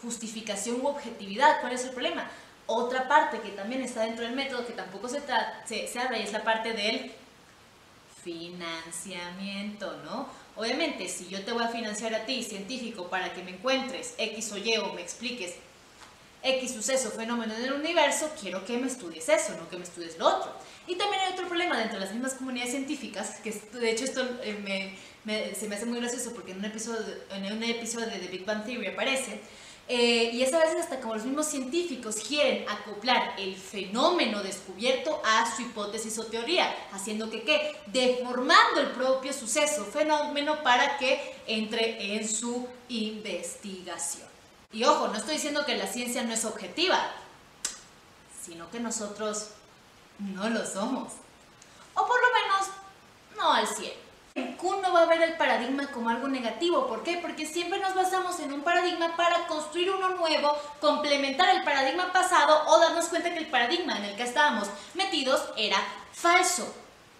justificación 0.00 0.80
u 0.80 0.86
objetividad. 0.86 1.60
¿Cuál 1.60 1.72
es 1.72 1.84
el 1.84 1.90
problema? 1.90 2.30
Otra 2.66 3.08
parte 3.08 3.40
que 3.40 3.48
también 3.48 3.82
está 3.82 4.02
dentro 4.02 4.24
del 4.24 4.36
método, 4.36 4.64
que 4.64 4.72
tampoco 4.72 5.08
se, 5.08 5.20
se, 5.64 5.88
se 5.88 5.98
habla, 5.98 6.18
y 6.18 6.22
es 6.22 6.32
la 6.32 6.44
parte 6.44 6.72
del 6.72 7.10
financiamiento, 8.22 9.96
¿no? 10.04 10.28
Obviamente, 10.54 11.08
si 11.08 11.28
yo 11.28 11.44
te 11.44 11.50
voy 11.50 11.64
a 11.64 11.68
financiar 11.68 12.14
a 12.14 12.24
ti, 12.26 12.44
científico, 12.44 13.08
para 13.08 13.32
que 13.34 13.42
me 13.42 13.50
encuentres 13.50 14.14
X 14.16 14.52
o 14.52 14.58
Y 14.58 14.76
o 14.76 14.92
me 14.92 15.02
expliques 15.02 15.56
X 16.42 16.72
suceso, 16.72 17.10
fenómeno 17.10 17.54
en 17.54 17.64
el 17.64 17.72
universo, 17.72 18.30
quiero 18.40 18.64
que 18.64 18.76
me 18.78 18.88
estudies 18.88 19.28
eso, 19.28 19.52
no 19.56 19.68
que 19.68 19.76
me 19.76 19.84
estudies 19.84 20.18
lo 20.18 20.26
otro. 20.28 20.52
Y 20.86 20.96
también 20.96 21.22
hay 21.22 21.32
otro 21.32 21.46
problema 21.46 21.78
dentro 21.78 21.98
de 21.98 22.04
las 22.04 22.12
mismas 22.12 22.34
comunidades 22.34 22.72
científicas, 22.72 23.40
que 23.42 23.52
de 23.52 23.90
hecho 23.90 24.04
esto 24.04 24.28
eh, 24.42 24.96
se 25.58 25.68
me 25.68 25.76
hace 25.76 25.86
muy 25.86 26.00
gracioso 26.00 26.32
porque 26.34 26.52
en 26.52 26.58
un 26.58 26.64
episodio, 26.64 27.00
en 27.30 27.52
un 27.52 27.62
episodio 27.62 28.06
de 28.06 28.18
The 28.18 28.26
Big 28.26 28.44
Bang 28.44 28.64
Theory 28.64 28.88
aparece, 28.88 29.40
eh, 29.88 30.30
y 30.32 30.42
es 30.42 30.52
a 30.54 30.58
veces 30.58 30.80
hasta 30.80 31.00
como 31.00 31.14
los 31.14 31.24
mismos 31.24 31.46
científicos 31.46 32.16
quieren 32.16 32.64
acoplar 32.68 33.34
el 33.38 33.54
fenómeno 33.56 34.42
descubierto 34.42 35.20
a 35.24 35.54
su 35.54 35.62
hipótesis 35.62 36.18
o 36.18 36.26
teoría, 36.26 36.74
haciendo 36.92 37.28
que 37.30 37.42
qué, 37.42 37.76
deformando 37.86 38.80
el 38.80 38.88
propio 38.92 39.32
suceso, 39.32 39.84
fenómeno 39.84 40.62
para 40.62 40.96
que 40.98 41.34
entre 41.46 42.14
en 42.16 42.28
su 42.28 42.66
investigación. 42.88 44.31
Y 44.72 44.84
ojo, 44.84 45.08
no 45.08 45.18
estoy 45.18 45.34
diciendo 45.34 45.66
que 45.66 45.76
la 45.76 45.86
ciencia 45.86 46.22
no 46.22 46.32
es 46.32 46.44
objetiva, 46.44 46.98
sino 48.44 48.70
que 48.70 48.80
nosotros 48.80 49.48
no 50.18 50.48
lo 50.48 50.66
somos. 50.66 51.12
O 51.94 52.06
por 52.06 52.16
lo 52.20 52.28
menos, 52.32 52.68
no 53.36 53.52
al 53.52 53.66
100. 53.66 53.92
En 54.34 54.56
Kuhn 54.56 54.82
va 54.82 55.02
a 55.02 55.06
ver 55.06 55.20
el 55.20 55.36
paradigma 55.36 55.88
como 55.88 56.08
algo 56.08 56.26
negativo. 56.26 56.86
¿Por 56.86 57.02
qué? 57.02 57.18
Porque 57.18 57.44
siempre 57.44 57.80
nos 57.80 57.94
basamos 57.94 58.40
en 58.40 58.50
un 58.50 58.62
paradigma 58.62 59.14
para 59.14 59.46
construir 59.46 59.90
uno 59.90 60.08
nuevo, 60.10 60.56
complementar 60.80 61.54
el 61.54 61.64
paradigma 61.64 62.12
pasado 62.14 62.64
o 62.68 62.80
darnos 62.80 63.06
cuenta 63.06 63.30
que 63.30 63.40
el 63.40 63.48
paradigma 63.48 63.98
en 63.98 64.04
el 64.04 64.16
que 64.16 64.22
estábamos 64.22 64.68
metidos 64.94 65.42
era 65.58 65.76
falso. 66.12 66.74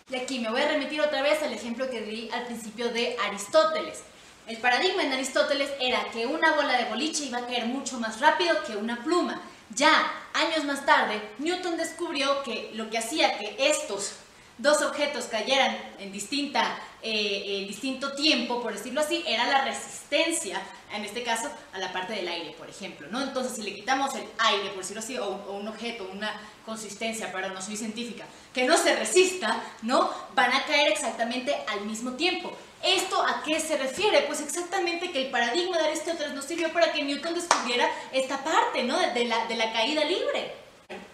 Y 0.09 0.17
aquí 0.17 0.39
me 0.39 0.51
voy 0.51 0.63
a 0.63 0.69
remitir 0.69 1.03
otra 1.03 1.21
vez 1.21 1.43
al 1.43 1.53
ejemplo 1.53 1.91
que 1.91 2.01
di 2.01 2.31
al 2.31 2.47
principio 2.47 2.91
de 2.91 3.17
Aristóteles. 3.27 4.03
El 4.47 4.57
paradigma 4.59 5.03
en 5.05 5.13
Aristóteles 5.13 5.71
era 5.81 6.05
que 6.11 6.27
una 6.27 6.55
bola 6.55 6.77
de 6.77 6.87
boliche 6.87 7.25
iba 7.25 7.39
a 7.39 7.47
caer 7.47 7.67
mucho 7.67 8.01
más 8.01 8.21
rápido 8.21 8.63
que 8.65 8.77
una 8.77 9.03
pluma. 9.05 9.41
Ya 9.75 10.13
años 10.35 10.65
más 10.65 10.85
tarde, 10.85 11.23
Newton 11.39 11.77
descubrió 11.77 12.43
que 12.43 12.71
lo 12.75 12.91
que 12.91 12.99
hacía 12.99 13.39
que 13.39 13.57
estos 13.59 14.15
dos 14.59 14.83
objetos 14.83 15.27
cayeran 15.27 15.77
en, 15.99 16.13
distinta, 16.13 16.79
eh, 17.03 17.65
distinto 17.67 18.13
tiempo, 18.13 18.61
por 18.63 18.73
decirlo 18.73 19.01
así, 19.01 19.25
era 19.27 19.47
la 19.47 19.65
resistencia, 19.65 20.61
en 20.93 21.05
este 21.05 21.23
caso, 21.23 21.49
a 21.73 21.79
la 21.79 21.93
parte 21.93 22.13
del 22.13 22.29
aire, 22.29 22.51
por 22.59 22.69
ejemplo. 22.69 23.09
¿no? 23.11 23.23
Entonces, 23.23 23.55
si 23.55 23.63
le 23.63 23.75
quitamos 23.75 24.15
el 24.15 24.25
aire, 24.39 24.69
por 24.71 24.79
decirlo 24.79 25.01
así, 25.01 25.17
o, 25.19 25.27
o 25.27 25.57
un 25.57 25.69
objeto, 25.69 26.09
una 26.13 26.39
consistencia, 26.67 27.33
para 27.33 27.49
no 27.49 27.63
soy 27.63 27.77
científica, 27.77 28.25
que 28.53 28.65
no 28.65 28.77
se 28.77 28.95
resista, 28.95 29.63
¿no? 29.83 30.11
van 30.35 30.53
a 30.53 30.65
caer 30.65 30.93
exactamente 30.93 31.57
al 31.69 31.83
mismo 31.87 32.13
tiempo. 32.13 32.53
¿Esto 32.83 33.23
a 33.23 33.43
qué 33.45 33.61
se 33.61 33.77
refiere? 33.77 34.23
Pues 34.23 34.41
exactamente 34.41 35.13
que 35.13 35.27
el 35.27 35.31
paradigma 35.31 35.79
de 35.79 35.85
Aristóteles 35.85 36.35
nos 36.35 36.45
sirvió 36.45 36.73
para 36.73 36.93
que 36.93 37.05
Newton 37.05 37.35
descubriera 37.35 37.89
esta 38.13 38.43
parte 38.43 38.83
¿no? 38.83 38.99
de, 38.99 39.25
la, 39.25 39.47
de 39.47 39.57
la 39.57 39.73
caída 39.73 40.05
libre. 40.05 40.53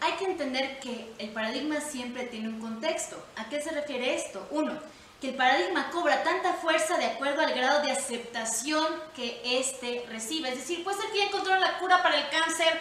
Hay 0.00 0.12
que 0.12 0.24
entender 0.24 0.81
que 0.81 1.12
el 1.18 1.28
paradigma 1.31 1.81
siempre 1.81 2.24
tiene 2.24 2.48
un 2.48 2.61
contexto. 2.61 3.22
¿A 3.37 3.48
qué 3.50 3.61
se 3.61 3.70
refiere 3.70 4.14
esto? 4.14 4.46
Uno, 4.50 4.72
que 5.20 5.31
el 5.31 5.35
paradigma 5.35 5.90
cobra 5.90 6.22
tanta 6.22 6.54
fuerza 6.54 6.96
de 6.96 7.07
acuerdo 7.07 7.42
al 7.42 7.52
grado 7.52 7.83
de 7.83 7.92
aceptación 7.92 8.87
que 9.14 9.40
éste 9.44 10.04
recibe. 10.09 10.48
Es 10.48 10.57
decir, 10.57 10.83
puede 10.83 11.00
ser 11.00 11.11
que 11.11 11.18
ya 11.18 11.24
encontró 11.24 11.57
la 11.57 11.78
cura 11.78 12.02
para 12.02 12.16
el 12.16 12.28
cáncer 12.31 12.81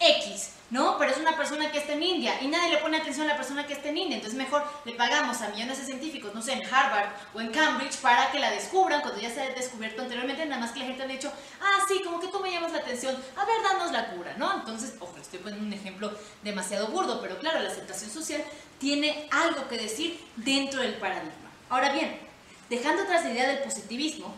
X, 0.00 0.50
¿no? 0.70 0.98
Pero 0.98 1.12
es 1.12 1.18
una 1.18 1.36
persona 1.36 1.70
que 1.72 1.78
está 1.78 1.94
en 1.94 2.02
India 2.02 2.40
y 2.42 2.48
nadie 2.48 2.74
le 2.74 2.78
pone 2.78 2.98
atención 2.98 3.26
a 3.26 3.32
la 3.32 3.36
persona 3.36 3.66
que 3.66 3.72
está 3.72 3.88
en 3.88 3.98
India. 3.98 4.16
Entonces 4.16 4.38
mejor 4.38 4.62
le 4.84 4.92
pagamos 4.92 5.40
a 5.40 5.48
millones 5.48 5.78
de 5.78 5.86
científicos, 5.86 6.34
no 6.34 6.42
sé, 6.42 6.52
en 6.52 6.62
Harvard 6.62 7.08
o 7.34 7.40
en 7.40 7.50
Cambridge 7.50 7.96
para 7.96 8.30
que 8.30 8.38
la 8.38 8.50
descubran 8.50 9.00
cuando 9.00 9.20
ya 9.20 9.30
se 9.30 9.40
ha 9.40 9.50
descubierto 9.50 10.02
anteriormente, 10.02 10.44
nada 10.46 10.60
más 10.60 10.72
que 10.72 10.80
la 10.80 10.86
gente 10.86 11.02
ha 11.02 11.06
dicho, 11.06 11.32
ah, 11.60 11.84
sí, 11.88 12.02
como 12.04 12.20
que 12.20 12.28
tú 12.28 12.40
me 12.40 12.50
llamas 12.50 12.72
la 12.72 12.78
atención, 12.78 13.16
a 13.36 13.44
ver, 13.44 13.56
danos 13.62 13.92
la 13.92 14.10
cura, 14.10 14.34
¿no? 14.36 14.54
Entonces, 14.54 14.94
ojo, 15.00 15.16
estoy 15.20 15.38
poniendo 15.40 15.66
un 15.66 15.72
ejemplo 15.72 16.12
demasiado 16.42 16.88
burdo, 16.88 17.20
pero 17.20 17.38
claro, 17.38 17.60
la 17.60 17.70
aceptación 17.70 18.10
social 18.10 18.42
tiene 18.78 19.28
algo 19.30 19.68
que 19.68 19.78
decir 19.78 20.20
dentro 20.36 20.80
del 20.82 20.94
paradigma. 20.94 21.50
Ahora 21.70 21.92
bien, 21.92 22.18
dejando 22.70 23.02
atrás 23.02 23.24
la 23.24 23.30
idea 23.30 23.48
del 23.48 23.58
positivismo, 23.58 24.34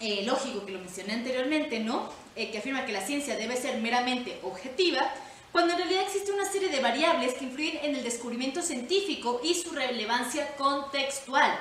eh, 0.00 0.24
lógico 0.24 0.64
que 0.64 0.72
lo 0.72 0.80
mencioné 0.80 1.14
anteriormente, 1.14 1.80
¿no? 1.80 2.23
Eh, 2.36 2.50
que 2.50 2.58
afirma 2.58 2.84
que 2.84 2.92
la 2.92 3.06
ciencia 3.06 3.36
debe 3.36 3.56
ser 3.56 3.80
meramente 3.80 4.40
objetiva, 4.42 5.08
cuando 5.52 5.72
en 5.72 5.78
realidad 5.78 6.02
existe 6.02 6.32
una 6.32 6.50
serie 6.50 6.68
de 6.68 6.80
variables 6.80 7.34
que 7.34 7.44
influyen 7.44 7.78
en 7.84 7.94
el 7.94 8.02
descubrimiento 8.02 8.60
científico 8.60 9.40
y 9.44 9.54
su 9.54 9.70
relevancia 9.70 10.56
contextual. 10.56 11.56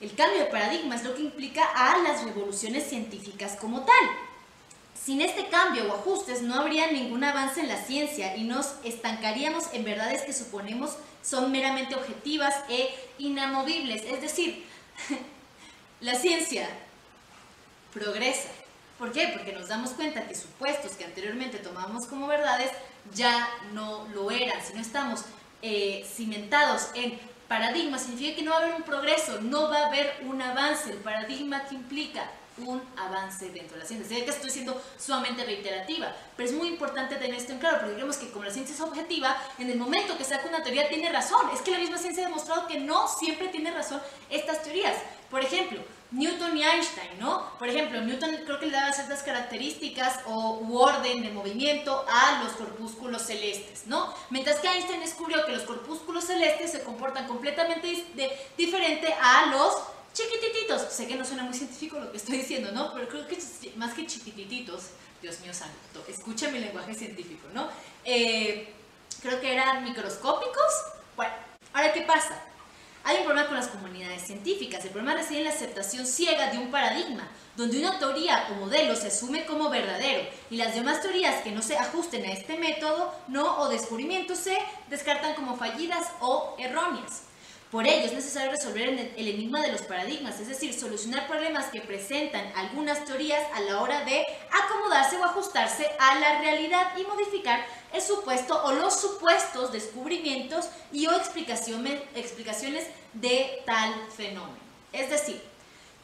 El 0.00 0.12
cambio 0.16 0.40
de 0.40 0.46
paradigma 0.46 0.96
es 0.96 1.04
lo 1.04 1.14
que 1.14 1.22
implica 1.22 1.64
a 1.74 1.98
las 1.98 2.24
revoluciones 2.24 2.88
científicas 2.88 3.56
como 3.60 3.84
tal. 3.84 4.10
Sin 5.00 5.20
este 5.20 5.46
cambio 5.46 5.84
o 5.86 5.94
ajustes 5.94 6.42
no 6.42 6.56
habría 6.56 6.90
ningún 6.90 7.22
avance 7.22 7.60
en 7.60 7.68
la 7.68 7.80
ciencia 7.80 8.36
y 8.36 8.42
nos 8.42 8.74
estancaríamos 8.82 9.72
en 9.72 9.84
verdades 9.84 10.22
que 10.22 10.32
suponemos 10.32 10.96
son 11.22 11.52
meramente 11.52 11.94
objetivas 11.94 12.56
e 12.68 12.92
inamovibles. 13.18 14.02
Es 14.04 14.20
decir, 14.20 14.66
la 16.00 16.16
ciencia 16.16 16.68
progresa, 17.92 18.48
¿Por 18.98 19.12
qué? 19.12 19.30
Porque 19.34 19.52
nos 19.52 19.68
damos 19.68 19.90
cuenta 19.90 20.26
que 20.26 20.34
supuestos 20.34 20.92
que 20.92 21.04
anteriormente 21.04 21.58
tomábamos 21.58 22.06
como 22.06 22.26
verdades 22.26 22.70
ya 23.14 23.48
no 23.72 24.08
lo 24.14 24.30
eran. 24.30 24.60
Si 24.64 24.72
no 24.72 24.80
estamos 24.80 25.24
eh, 25.62 26.06
cimentados 26.14 26.88
en 26.94 27.18
paradigmas, 27.46 28.02
significa 28.02 28.36
que 28.36 28.42
no 28.42 28.52
va 28.52 28.58
a 28.58 28.60
haber 28.62 28.74
un 28.74 28.82
progreso, 28.82 29.40
no 29.42 29.68
va 29.68 29.80
a 29.80 29.86
haber 29.88 30.20
un 30.22 30.40
avance. 30.40 30.90
El 30.90 30.98
paradigma 30.98 31.64
que 31.66 31.74
implica 31.74 32.30
un 32.58 32.82
avance 32.96 33.50
dentro 33.50 33.76
de 33.76 33.82
la 33.82 33.84
ciencia. 33.86 34.16
Sé 34.16 34.24
que 34.24 34.30
estoy 34.30 34.50
siendo 34.50 34.80
sumamente 34.98 35.44
reiterativa, 35.44 36.14
pero 36.36 36.48
es 36.48 36.54
muy 36.54 36.68
importante 36.68 37.16
tener 37.16 37.34
esto 37.34 37.52
en 37.52 37.58
claro, 37.58 37.78
porque 37.80 37.94
digamos 37.94 38.16
que 38.16 38.30
como 38.30 38.44
la 38.44 38.50
ciencia 38.50 38.74
es 38.74 38.80
objetiva, 38.80 39.36
en 39.58 39.68
el 39.70 39.78
momento 39.78 40.16
que 40.16 40.24
saca 40.24 40.48
una 40.48 40.62
teoría 40.62 40.88
tiene 40.88 41.12
razón. 41.12 41.50
Es 41.52 41.60
que 41.60 41.70
la 41.70 41.78
misma 41.78 41.98
ciencia 41.98 42.24
ha 42.24 42.28
demostrado 42.28 42.66
que 42.66 42.80
no 42.80 43.08
siempre 43.08 43.48
tiene 43.48 43.70
razón 43.70 44.00
estas 44.30 44.62
teorías. 44.62 44.96
Por 45.30 45.42
ejemplo, 45.42 45.80
Newton 46.12 46.56
y 46.56 46.62
Einstein, 46.62 47.18
¿no? 47.18 47.50
Por 47.58 47.68
ejemplo, 47.68 48.00
Newton 48.00 48.30
creo 48.44 48.60
que 48.60 48.66
le 48.66 48.72
daba 48.72 48.92
ciertas 48.92 49.22
características 49.22 50.20
o 50.26 50.58
u 50.60 50.78
orden 50.78 51.22
de 51.22 51.30
movimiento 51.30 52.04
a 52.08 52.42
los 52.44 52.52
corpúsculos 52.52 53.22
celestes, 53.22 53.86
¿no? 53.86 54.14
Mientras 54.30 54.60
que 54.60 54.68
Einstein 54.68 55.00
descubrió 55.00 55.44
que 55.44 55.52
los 55.52 55.62
corpúsculos 55.62 56.24
celestes 56.24 56.72
se 56.72 56.82
comportan 56.82 57.26
completamente 57.26 58.06
diferente 58.56 59.12
a 59.20 59.46
los 59.46 59.74
chiquitititos. 60.12 60.82
Sé 60.92 61.06
que 61.06 61.16
no 61.16 61.24
suena 61.24 61.42
muy 61.42 61.54
científico 61.54 61.98
lo 61.98 62.10
que 62.10 62.18
estoy 62.18 62.38
diciendo, 62.38 62.70
¿no? 62.72 62.94
Pero 62.94 63.08
creo 63.08 63.26
que 63.26 63.38
más 63.76 63.92
que 63.92 64.06
chiquitititos, 64.06 64.90
Dios 65.20 65.40
mío 65.40 65.52
santo, 65.52 66.04
escucha 66.08 66.48
mi 66.50 66.60
lenguaje 66.60 66.94
científico, 66.94 67.48
¿no? 67.52 67.68
Eh, 68.04 68.72
creo 69.20 69.40
que 69.40 69.52
eran 69.52 69.82
microscópicos. 69.82 70.72
Bueno, 71.16 71.34
ahora, 71.72 71.92
¿qué 71.92 72.02
pasa? 72.02 72.40
Hay 73.08 73.18
un 73.18 73.24
problema 73.24 73.46
con 73.46 73.56
las 73.56 73.68
comunidades 73.68 74.22
científicas. 74.22 74.84
El 74.84 74.90
problema 74.90 75.14
reside 75.14 75.38
en 75.38 75.44
la 75.44 75.50
aceptación 75.50 76.04
ciega 76.04 76.50
de 76.50 76.58
un 76.58 76.72
paradigma, 76.72 77.28
donde 77.54 77.78
una 77.78 78.00
teoría 78.00 78.48
o 78.50 78.54
modelo 78.54 78.96
se 78.96 79.06
asume 79.06 79.46
como 79.46 79.70
verdadero 79.70 80.28
y 80.50 80.56
las 80.56 80.74
demás 80.74 81.00
teorías 81.02 81.40
que 81.44 81.52
no 81.52 81.62
se 81.62 81.78
ajusten 81.78 82.24
a 82.24 82.32
este 82.32 82.58
método 82.58 83.14
no 83.28 83.60
o 83.60 83.68
descubrimiento 83.68 84.34
se 84.34 84.58
descartan 84.90 85.34
como 85.36 85.56
fallidas 85.56 86.04
o 86.18 86.56
erróneas. 86.58 87.22
Por 87.70 87.84
ello 87.84 88.06
es 88.06 88.12
necesario 88.12 88.52
resolver 88.52 88.88
el 88.88 89.28
enigma 89.28 89.60
de 89.60 89.72
los 89.72 89.82
paradigmas, 89.82 90.38
es 90.38 90.46
decir, 90.46 90.72
solucionar 90.72 91.26
problemas 91.26 91.66
que 91.66 91.80
presentan 91.80 92.52
algunas 92.54 93.04
teorías 93.04 93.42
a 93.54 93.60
la 93.60 93.80
hora 93.80 94.04
de 94.04 94.24
acomodarse 94.52 95.16
o 95.16 95.24
ajustarse 95.24 95.90
a 95.98 96.14
la 96.20 96.38
realidad 96.40 96.96
y 96.96 97.02
modificar 97.02 97.66
el 97.92 98.00
supuesto 98.00 98.62
o 98.64 98.72
los 98.72 99.00
supuestos 99.00 99.72
descubrimientos 99.72 100.68
y 100.92 101.08
o 101.08 101.12
explicaciones 101.12 102.86
de 103.14 103.62
tal 103.66 103.94
fenómeno. 104.16 104.56
Es 104.92 105.10
decir, 105.10 105.42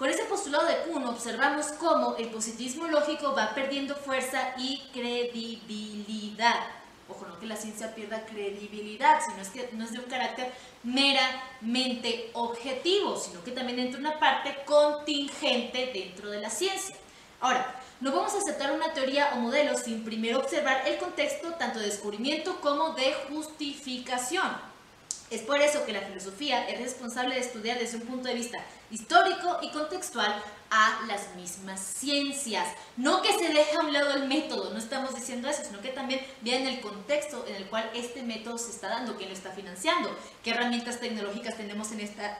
Con 0.03 0.11
ese 0.11 0.25
postulado 0.25 0.67
de 0.67 0.79
Kuhn 0.79 1.07
observamos 1.07 1.67
cómo 1.79 2.17
el 2.17 2.29
positivismo 2.29 2.89
lógico 2.89 3.37
va 3.37 3.55
perdiendo 3.55 3.95
fuerza 3.95 4.53
y 4.59 4.83
credibilidad. 4.93 6.57
Ojo, 7.13 7.27
no 7.27 7.39
que 7.39 7.45
la 7.45 7.57
ciencia 7.57 7.95
pierda 7.95 8.25
credibilidad, 8.25 9.21
sino 9.21 9.53
que 9.53 9.69
no 9.77 9.85
es 9.85 9.93
de 9.93 9.99
un 9.99 10.07
carácter 10.07 10.51
meramente 10.83 12.31
objetivo, 12.33 13.19
sino 13.19 13.45
que 13.45 13.51
también 13.51 13.79
entra 13.79 14.01
una 14.01 14.19
parte 14.19 14.57
contingente 14.65 15.91
dentro 15.93 16.31
de 16.31 16.41
la 16.41 16.49
ciencia. 16.49 16.97
Ahora, 17.41 17.79
no 18.01 18.13
vamos 18.13 18.33
a 18.33 18.39
aceptar 18.39 18.73
una 18.73 18.95
teoría 18.95 19.33
o 19.35 19.41
modelo 19.41 19.77
sin 19.77 20.05
primero 20.05 20.39
observar 20.39 20.89
el 20.89 20.97
contexto 20.97 21.53
tanto 21.55 21.81
de 21.81 21.87
descubrimiento 21.87 22.59
como 22.63 22.95
de 22.95 23.13
justificación. 23.29 24.72
Es 25.33 25.41
por 25.41 25.63
eso 25.63 25.87
que 25.87 25.95
la 25.95 26.03
filosofía 26.03 26.69
es 26.69 26.79
responsable 26.79 27.35
de 27.35 27.41
estudiar 27.41 27.79
desde 27.79 27.97
un 27.97 28.03
punto 28.03 28.29
de 28.29 28.35
vista 28.35 28.59
histórico 28.91 29.61
y 29.63 29.71
contextual 29.71 30.31
a 30.69 31.07
las 31.09 31.35
mismas 31.37 31.81
ciencias. 31.81 32.69
No 32.99 33.23
que 33.23 33.33
se 33.33 33.49
deje 33.49 33.77
a 33.77 33.81
un 33.81 33.95
lado 33.95 34.13
el 34.13 34.29
método, 34.29 34.75
no 34.75 34.79
estamos 34.79 35.15
diciendo 35.15 35.49
eso, 35.49 35.63
sino 35.65 35.81
que 35.81 35.89
también 35.89 36.21
vean 36.43 36.67
el 36.67 36.83
contexto 36.83 37.47
en 37.49 37.55
el 37.55 37.65
cual 37.65 37.91
este 37.95 38.23
método 38.23 38.59
se 38.59 38.73
está 38.73 38.91
dando, 38.91 39.17
quién 39.17 39.31
lo 39.31 39.35
está 39.35 39.53
financiando, 39.53 40.15
qué 40.45 40.51
herramientas 40.51 41.01
tecnológicas 41.01 41.57
tenemos 41.57 41.91
en 41.93 42.01
esta 42.01 42.39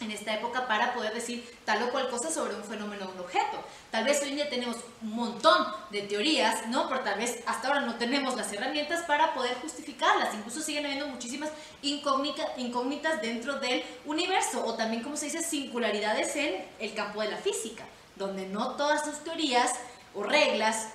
en 0.00 0.10
esta 0.10 0.34
época 0.34 0.66
para 0.66 0.94
poder 0.94 1.14
decir 1.14 1.56
tal 1.64 1.82
o 1.82 1.90
cual 1.90 2.08
cosa 2.08 2.30
sobre 2.30 2.54
un 2.54 2.64
fenómeno 2.64 3.06
o 3.06 3.12
un 3.12 3.20
objeto. 3.20 3.58
Tal 3.90 4.04
vez 4.04 4.20
hoy 4.22 4.30
en 4.30 4.36
día 4.36 4.50
tenemos 4.50 4.76
un 5.02 5.10
montón 5.10 5.66
de 5.90 6.02
teorías, 6.02 6.66
¿no? 6.68 6.88
Pero 6.88 7.00
tal 7.00 7.18
vez 7.18 7.42
hasta 7.46 7.68
ahora 7.68 7.80
no 7.80 7.96
tenemos 7.96 8.36
las 8.36 8.52
herramientas 8.52 9.04
para 9.04 9.34
poder 9.34 9.54
justificarlas. 9.62 10.34
Incluso 10.34 10.60
siguen 10.60 10.84
habiendo 10.84 11.08
muchísimas 11.08 11.50
incógnitas 11.82 13.22
dentro 13.22 13.58
del 13.58 13.82
universo 14.04 14.64
o 14.64 14.74
también, 14.74 15.02
como 15.02 15.16
se 15.16 15.26
dice, 15.26 15.42
singularidades 15.42 16.34
en 16.36 16.64
el 16.78 16.94
campo 16.94 17.22
de 17.22 17.30
la 17.30 17.38
física, 17.38 17.84
donde 18.16 18.46
no 18.46 18.76
todas 18.76 19.04
sus 19.04 19.24
teorías 19.24 19.74
o 20.14 20.22
reglas 20.22 20.88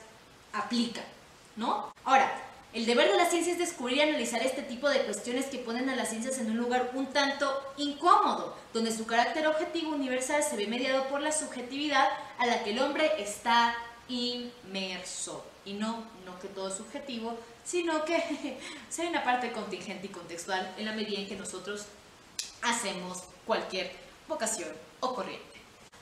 aplican, 0.53 1.05
¿no? 1.55 1.91
Ahora, 2.03 2.31
el 2.73 2.85
deber 2.85 3.11
de 3.11 3.17
la 3.17 3.29
ciencia 3.29 3.51
es 3.51 3.59
descubrir 3.59 3.97
y 3.97 4.01
analizar 4.01 4.41
este 4.41 4.61
tipo 4.61 4.87
de 4.89 5.01
cuestiones 5.01 5.47
que 5.47 5.57
ponen 5.57 5.89
a 5.89 5.95
las 5.95 6.09
ciencias 6.09 6.37
en 6.37 6.51
un 6.51 6.57
lugar 6.57 6.91
un 6.93 7.07
tanto 7.07 7.51
incómodo, 7.77 8.55
donde 8.73 8.95
su 8.95 9.05
carácter 9.05 9.45
objetivo 9.47 9.91
universal 9.91 10.41
se 10.41 10.55
ve 10.55 10.67
mediado 10.67 11.07
por 11.09 11.21
la 11.21 11.33
subjetividad 11.33 12.07
a 12.37 12.45
la 12.45 12.63
que 12.63 12.71
el 12.71 12.79
hombre 12.79 13.11
está 13.17 13.75
inmerso. 14.07 15.45
Y 15.65 15.73
no, 15.73 16.05
no 16.25 16.39
que 16.39 16.47
todo 16.47 16.69
es 16.69 16.75
subjetivo, 16.75 17.37
sino 17.65 18.05
que 18.05 18.57
sea 18.89 19.09
una 19.09 19.23
parte 19.23 19.51
contingente 19.51 20.07
y 20.07 20.09
contextual 20.09 20.73
en 20.77 20.85
la 20.85 20.93
medida 20.93 21.19
en 21.19 21.27
que 21.27 21.35
nosotros 21.35 21.87
hacemos 22.61 23.23
cualquier 23.45 23.91
vocación 24.29 24.69
o 25.01 25.13
corriente. 25.13 25.50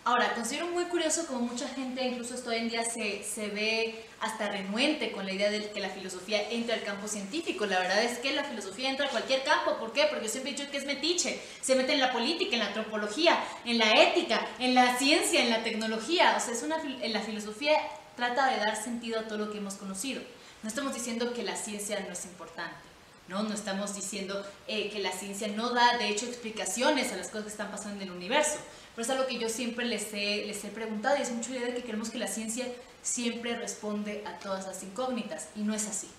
Ahora, 0.06 0.34
considero 0.34 0.68
muy 0.68 0.86
curioso 0.86 1.28
como 1.28 1.42
mucha 1.42 1.68
gente, 1.68 2.02
incluso 2.02 2.34
hasta 2.34 2.50
hoy 2.50 2.58
en 2.58 2.70
día, 2.70 2.84
se, 2.84 3.24
se, 3.24 3.48
ve 3.50 4.06
hasta 4.22 4.50
renuente 4.50 5.12
con 5.12 5.26
la 5.26 5.34
idea 5.34 5.52
de 5.52 5.70
que 5.72 5.80
la 5.80 5.90
filosofía 5.90 6.50
entra 6.50 6.76
al 6.76 6.84
campo 6.84 7.08
científico. 7.08 7.66
La 7.66 7.80
verdad 7.80 8.02
es 8.02 8.18
que 8.20 8.32
la 8.32 8.44
filosofía 8.44 8.90
entra 8.90 9.08
a 9.08 9.10
cualquier 9.10 9.44
campo. 9.44 9.78
¿Por 9.78 9.92
qué? 9.92 10.08
Porque 10.10 10.26
yo 10.26 10.32
siempre 10.32 10.52
he 10.52 10.56
dicho 10.56 10.72
que 10.72 10.78
es 10.78 10.86
metiche. 10.86 11.40
Se 11.62 11.76
mete 11.76 11.94
en 11.94 12.00
la 12.00 12.12
política, 12.12 12.54
en 12.54 12.60
la 12.60 12.68
antropología, 12.68 13.38
en 13.66 13.78
la 13.78 13.92
ética, 14.02 14.48
en 14.58 14.74
la 14.74 14.98
ciencia, 14.98 15.44
en 15.44 15.50
la 15.50 15.64
tecnología. 15.64 16.34
O 16.38 16.40
sea, 16.40 16.54
es 16.54 16.64
una, 16.64 16.78
la 16.78 17.22
filosofía 17.22 17.78
trata 18.16 18.50
de 18.52 18.58
dar 18.58 18.82
sentido 18.82 19.20
a 19.20 19.24
todo 19.24 19.38
lo 19.38 19.52
que 19.52 19.58
hemos 19.60 19.76
conocido. 19.76 20.22
No 20.64 20.70
estamos 20.70 20.94
diciendo 20.94 21.34
que 21.34 21.44
la 21.44 21.56
ciencia 21.56 22.00
no 22.00 22.14
es 22.14 22.26
importante. 22.26 22.90
¿no? 23.30 23.44
No 23.44 23.54
estamos 23.54 23.96
diciendo 23.96 24.44
eh, 24.68 24.90
que 24.90 25.00
la 25.00 25.12
ciencia 25.12 25.48
no 25.50 25.70
da, 25.70 25.98
de 25.98 26.10
hecho, 26.10 26.26
explicaciones 26.26 27.14
a 27.14 27.16
las 27.16 27.28
cosas 27.28 27.44
que 27.44 27.52
están 27.52 27.72
pasando 27.72 28.02
en 28.02 28.10
el 28.10 28.16
universo. 28.16 28.58
Pero 29.00 29.14
es 29.14 29.18
algo 29.18 29.28
que 29.28 29.40
yo 29.40 29.48
siempre 29.48 29.86
les 29.86 30.14
he, 30.14 30.44
les 30.46 30.62
he 30.66 30.68
preguntado 30.68 31.16
y 31.18 31.22
es 31.22 31.32
mucho 31.32 31.52
idea 31.52 31.68
de 31.68 31.74
que 31.74 31.84
queremos 31.84 32.10
que 32.10 32.18
la 32.18 32.28
ciencia 32.28 32.66
siempre 33.02 33.56
responde 33.56 34.26
a 34.28 34.38
todas 34.40 34.68
las 34.68 34.84
incógnitas 34.84 35.48
y 35.56 35.62
no 35.62 35.74
es 35.74 35.88
así. 35.88 36.10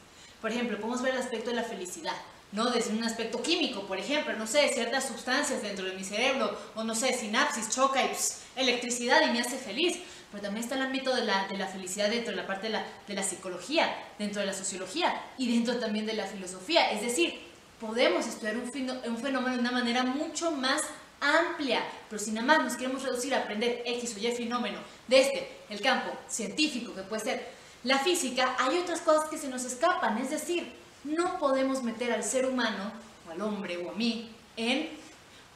Por 0.41 0.51
ejemplo, 0.51 0.79
podemos 0.79 1.03
ver 1.03 1.13
el 1.13 1.21
aspecto 1.21 1.51
de 1.51 1.57
la 1.57 1.63
felicidad. 1.63 2.15
¿no? 2.53 2.71
Desde 2.71 2.93
un 2.93 3.05
aspecto 3.05 3.43
químico, 3.43 3.83
por 3.83 3.99
ejemplo, 3.99 4.35
no 4.35 4.47
sé, 4.47 4.67
ciertas 4.73 5.07
sustancias 5.07 5.61
dentro 5.61 5.85
de 5.85 5.93
mi 5.93 6.05
cerebro, 6.05 6.59
o 6.75 6.83
no 6.83 6.95
sé, 6.95 7.13
sinapsis, 7.13 7.69
choca 7.69 8.03
y 8.03 8.13
electricidad 8.57 9.29
y 9.29 9.31
me 9.31 9.43
hace 9.43 9.59
feliz. 9.59 9.99
Pero 10.31 10.45
también 10.45 10.65
está 10.65 10.77
el 10.77 10.81
ámbito 10.81 11.15
de 11.15 11.27
la, 11.27 11.49
de 11.49 11.59
la 11.59 11.67
felicidad 11.67 12.09
dentro 12.09 12.31
de 12.31 12.39
la 12.39 12.47
parte 12.47 12.71
de 12.71 13.15
la, 13.15 13.23
psicología, 13.23 13.95
dentro 14.19 14.41
de 14.41 14.47
la 14.47 14.55
sociología 14.55 15.23
y 15.37 15.53
dentro 15.53 15.79
también 15.79 16.07
de 16.07 16.15
la 16.15 16.25
filosofía. 16.25 16.93
Es 16.93 17.03
decir, 17.03 17.43
podemos 17.79 18.27
estudiar 18.27 18.57
un 18.57 19.19
fenómeno 19.19 19.55
de 19.55 19.59
una 19.59 19.71
manera 19.71 20.03
mucho 20.03 20.51
más 20.53 20.81
amplia, 21.21 21.83
pero 22.09 22.21
si 22.21 22.33
nada 22.33 22.47
más 22.47 22.65
nos 22.65 22.77
queremos 22.77 23.03
reducir 23.03 23.35
a 23.35 23.41
aprender 23.41 23.83
X 23.85 24.17
o 24.17 24.19
Y 24.19 24.33
fenómeno 24.33 24.79
desde 25.07 25.49
el 25.69 25.81
campo 25.81 26.11
científico, 26.29 26.95
que 26.95 27.03
puede 27.03 27.23
ser 27.23 27.47
la 27.85 27.99
física, 27.99 28.57
hay 28.59 28.79
otras 28.79 29.01
cosas 29.01 29.29
que 29.29 29.39
se 29.39 29.49
nos 29.49 29.65
escapan, 29.65 30.19
es 30.19 30.31
decir, 30.31 30.73
no 31.05 31.39
podemos 31.39 31.83
meter 31.83 32.13
al 32.13 32.25
ser 32.25 32.47
humano, 32.47 32.93
o 33.27 33.31
al 33.31 33.41
hombre 33.41 33.79
o 33.79 33.91
a 33.91 33.95
mí, 33.95 34.31
en 34.57 34.91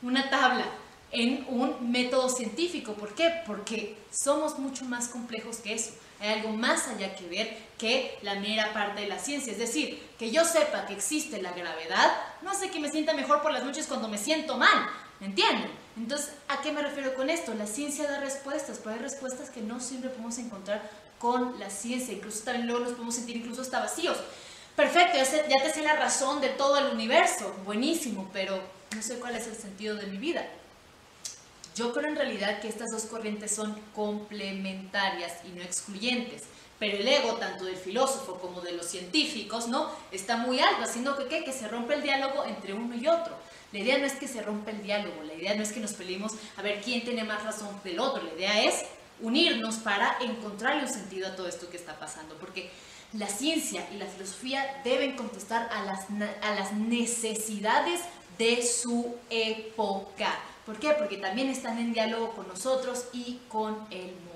una 0.03 0.31
tabla, 0.31 0.67
en 1.11 1.47
un 1.49 1.91
método 1.91 2.29
científico. 2.29 2.95
¿Por 2.95 3.15
qué? 3.15 3.43
Porque 3.47 3.97
somos 4.11 4.59
mucho 4.59 4.85
más 4.85 5.09
complejos 5.09 5.59
que 5.59 5.75
eso. 5.75 5.93
Hay 6.21 6.41
algo 6.41 6.51
más 6.51 6.89
allá 6.89 7.15
que 7.15 7.27
ver 7.29 7.59
que 7.79 8.19
la 8.23 8.37
mera 8.37 8.73
parte 8.73 9.03
de 9.03 9.09
la 9.09 9.19
ciencia. 9.19 9.53
Es 9.53 9.59
decir, 9.59 10.03
que 10.19 10.31
yo 10.31 10.45
sepa 10.45 10.87
que 10.87 10.95
existe 10.95 11.41
la 11.43 11.53
gravedad, 11.53 12.11
no 12.43 12.51
hace 12.51 12.71
que 12.71 12.81
me 12.81 12.91
sienta 12.91 13.15
mejor 13.15 13.43
por 13.43 13.53
las 13.53 13.65
noches 13.65 13.87
cuando 13.87 14.09
me 14.09 14.19
siento 14.19 14.57
mal. 14.57 14.89
¿Me 15.25 15.31
entienden? 15.31 15.71
Entonces, 15.97 16.33
¿a 16.49 16.61
qué 16.61 16.71
me 16.71 16.83
refiero 16.83 17.15
con 17.15 17.31
esto? 17.31 17.55
La 17.55 17.67
ciencia 17.67 18.07
da 18.07 18.21
respuestas, 18.21 18.79
pero 18.79 18.95
hay 18.95 19.01
respuestas 19.01 19.49
que 19.49 19.63
no 19.63 19.81
siempre 19.81 20.11
podemos 20.11 20.37
encontrar 20.37 20.91
con 21.19 21.59
la 21.59 21.71
ciencia. 21.71 22.13
Incluso 22.13 22.45
también 22.45 22.67
luego 22.67 22.85
nos 22.85 22.93
podemos 22.93 23.15
sentir 23.15 23.39
incluso 23.39 23.63
hasta 23.63 23.81
vacíos. 23.81 24.19
Perfecto, 24.77 25.17
ya, 25.17 25.25
ya 25.49 25.63
te 25.63 25.73
sé 25.73 25.83
la 25.83 25.97
razón 25.97 26.43
de 26.43 26.51
todo 26.51 26.77
el 26.77 26.93
universo. 26.93 27.57
Buenísimo, 27.65 28.29
pero 28.35 28.61
no 28.95 29.01
sé 29.01 29.19
cuál 29.19 29.35
es 29.35 29.47
el 29.47 29.57
sentido 29.57 29.97
de 29.97 30.09
mi 30.09 30.19
vida. 30.19 30.47
Yo 31.75 31.95
creo 31.95 32.11
en 32.11 32.17
realidad 32.17 32.61
que 32.61 32.69
estas 32.69 32.91
dos 32.91 33.05
corrientes 33.05 33.55
son 33.55 33.81
complementarias 33.95 35.33
y 35.47 35.57
no 35.57 35.63
excluyentes. 35.63 36.43
Pero 36.79 36.99
el 36.99 37.09
ego, 37.09 37.37
tanto 37.37 37.65
del 37.65 37.77
filósofo 37.77 38.35
como 38.41 38.61
de 38.61 38.73
los 38.73 38.85
científicos, 38.85 39.69
¿no? 39.69 39.91
Está 40.13 40.37
muy 40.37 40.61
alto, 40.61 40.83
haciendo 40.83 41.17
que, 41.17 41.29
¿qué? 41.29 41.45
que 41.45 41.53
se 41.55 41.67
rompe 41.67 41.95
el 41.95 42.03
diálogo 42.03 42.45
entre 42.45 42.75
uno 42.75 42.95
y 42.95 43.07
otro. 43.07 43.35
La 43.75 43.81
idea 43.81 43.99
no 43.99 44.07
es 44.07 44.13
que 44.13 44.29
se 44.29 44.41
rompa 44.41 44.71
el 44.71 44.85
diálogo, 44.85 45.25
la 45.25 45.35
idea 45.35 45.57
no 45.57 45.65
es 45.65 45.73
que 45.73 45.81
nos 45.81 45.95
peleemos 45.95 46.31
a 46.57 46.63
ver 46.63 46.81
quién 46.81 47.03
tiene 47.03 47.25
más 47.25 47.43
razón 47.43 47.81
del 47.83 47.99
otro, 47.99 48.23
la 48.23 48.33
idea 48.33 48.63
es 48.63 48.85
unirnos 49.21 49.79
para 49.79 50.17
encontrarle 50.21 50.83
un 50.83 50.89
sentido 50.89 51.27
a 51.27 51.35
todo 51.35 51.49
esto 51.49 51.69
que 51.69 51.77
está 51.77 51.99
pasando, 51.99 52.37
porque 52.37 52.71
la 53.15 53.27
ciencia 53.27 53.85
y 53.93 53.97
la 53.97 54.07
filosofía 54.07 54.81
deben 54.85 55.17
contestar 55.17 55.69
a 55.73 55.83
las, 55.83 56.07
a 56.43 56.55
las 56.55 56.73
necesidades 56.73 58.03
de 58.39 58.63
su 58.63 59.17
época. 59.29 60.39
¿Por 60.65 60.79
qué? 60.79 60.91
Porque 60.91 61.17
también 61.17 61.49
están 61.49 61.77
en 61.79 61.93
diálogo 61.93 62.31
con 62.31 62.47
nosotros 62.47 63.07
y 63.13 63.41
con 63.49 63.89
el 63.91 64.07
mundo. 64.07 64.34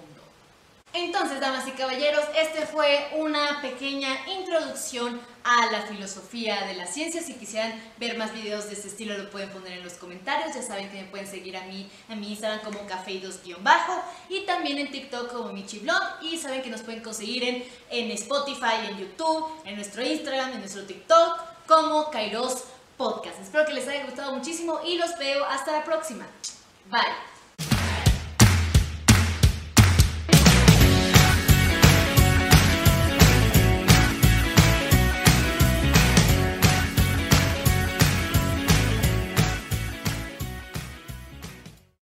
Entonces, 0.94 1.38
damas 1.40 1.68
y 1.68 1.72
caballeros, 1.72 2.24
este 2.34 2.66
fue 2.66 3.08
una 3.16 3.60
pequeña 3.60 4.08
introducción 4.26 5.20
a 5.44 5.70
la 5.70 5.82
filosofía 5.82 6.66
de 6.66 6.74
la 6.74 6.86
ciencia. 6.86 7.22
Si 7.22 7.34
quisieran 7.34 7.72
ver 7.98 8.16
más 8.16 8.32
videos 8.32 8.66
de 8.66 8.72
este 8.72 8.88
estilo, 8.88 9.16
lo 9.16 9.30
pueden 9.30 9.50
poner 9.50 9.74
en 9.74 9.84
los 9.84 9.94
comentarios. 9.94 10.54
Ya 10.54 10.62
saben 10.62 10.90
que 10.90 11.02
me 11.02 11.08
pueden 11.08 11.26
seguir 11.26 11.56
a 11.56 11.64
mí 11.64 11.88
en 12.08 12.20
mi 12.20 12.30
Instagram 12.30 12.60
como 12.60 12.86
cafeidos-bajo 12.86 14.02
y 14.28 14.46
también 14.46 14.78
en 14.78 14.90
TikTok 14.90 15.32
como 15.32 15.52
Michiblog. 15.52 16.02
Y 16.22 16.38
saben 16.38 16.62
que 16.62 16.70
nos 16.70 16.80
pueden 16.80 17.02
conseguir 17.02 17.44
en, 17.44 17.64
en 17.90 18.10
Spotify, 18.12 18.88
en 18.88 18.98
YouTube, 18.98 19.46
en 19.64 19.76
nuestro 19.76 20.02
Instagram, 20.02 20.52
en 20.52 20.60
nuestro 20.60 20.84
TikTok 20.84 21.38
como 21.66 22.10
Kairos 22.10 22.64
Podcast. 22.96 23.40
Espero 23.40 23.66
que 23.66 23.74
les 23.74 23.86
haya 23.86 24.04
gustado 24.04 24.34
muchísimo 24.34 24.80
y 24.84 24.96
los 24.96 25.16
veo 25.18 25.44
hasta 25.44 25.72
la 25.72 25.84
próxima. 25.84 26.26
Bye. 26.90 27.37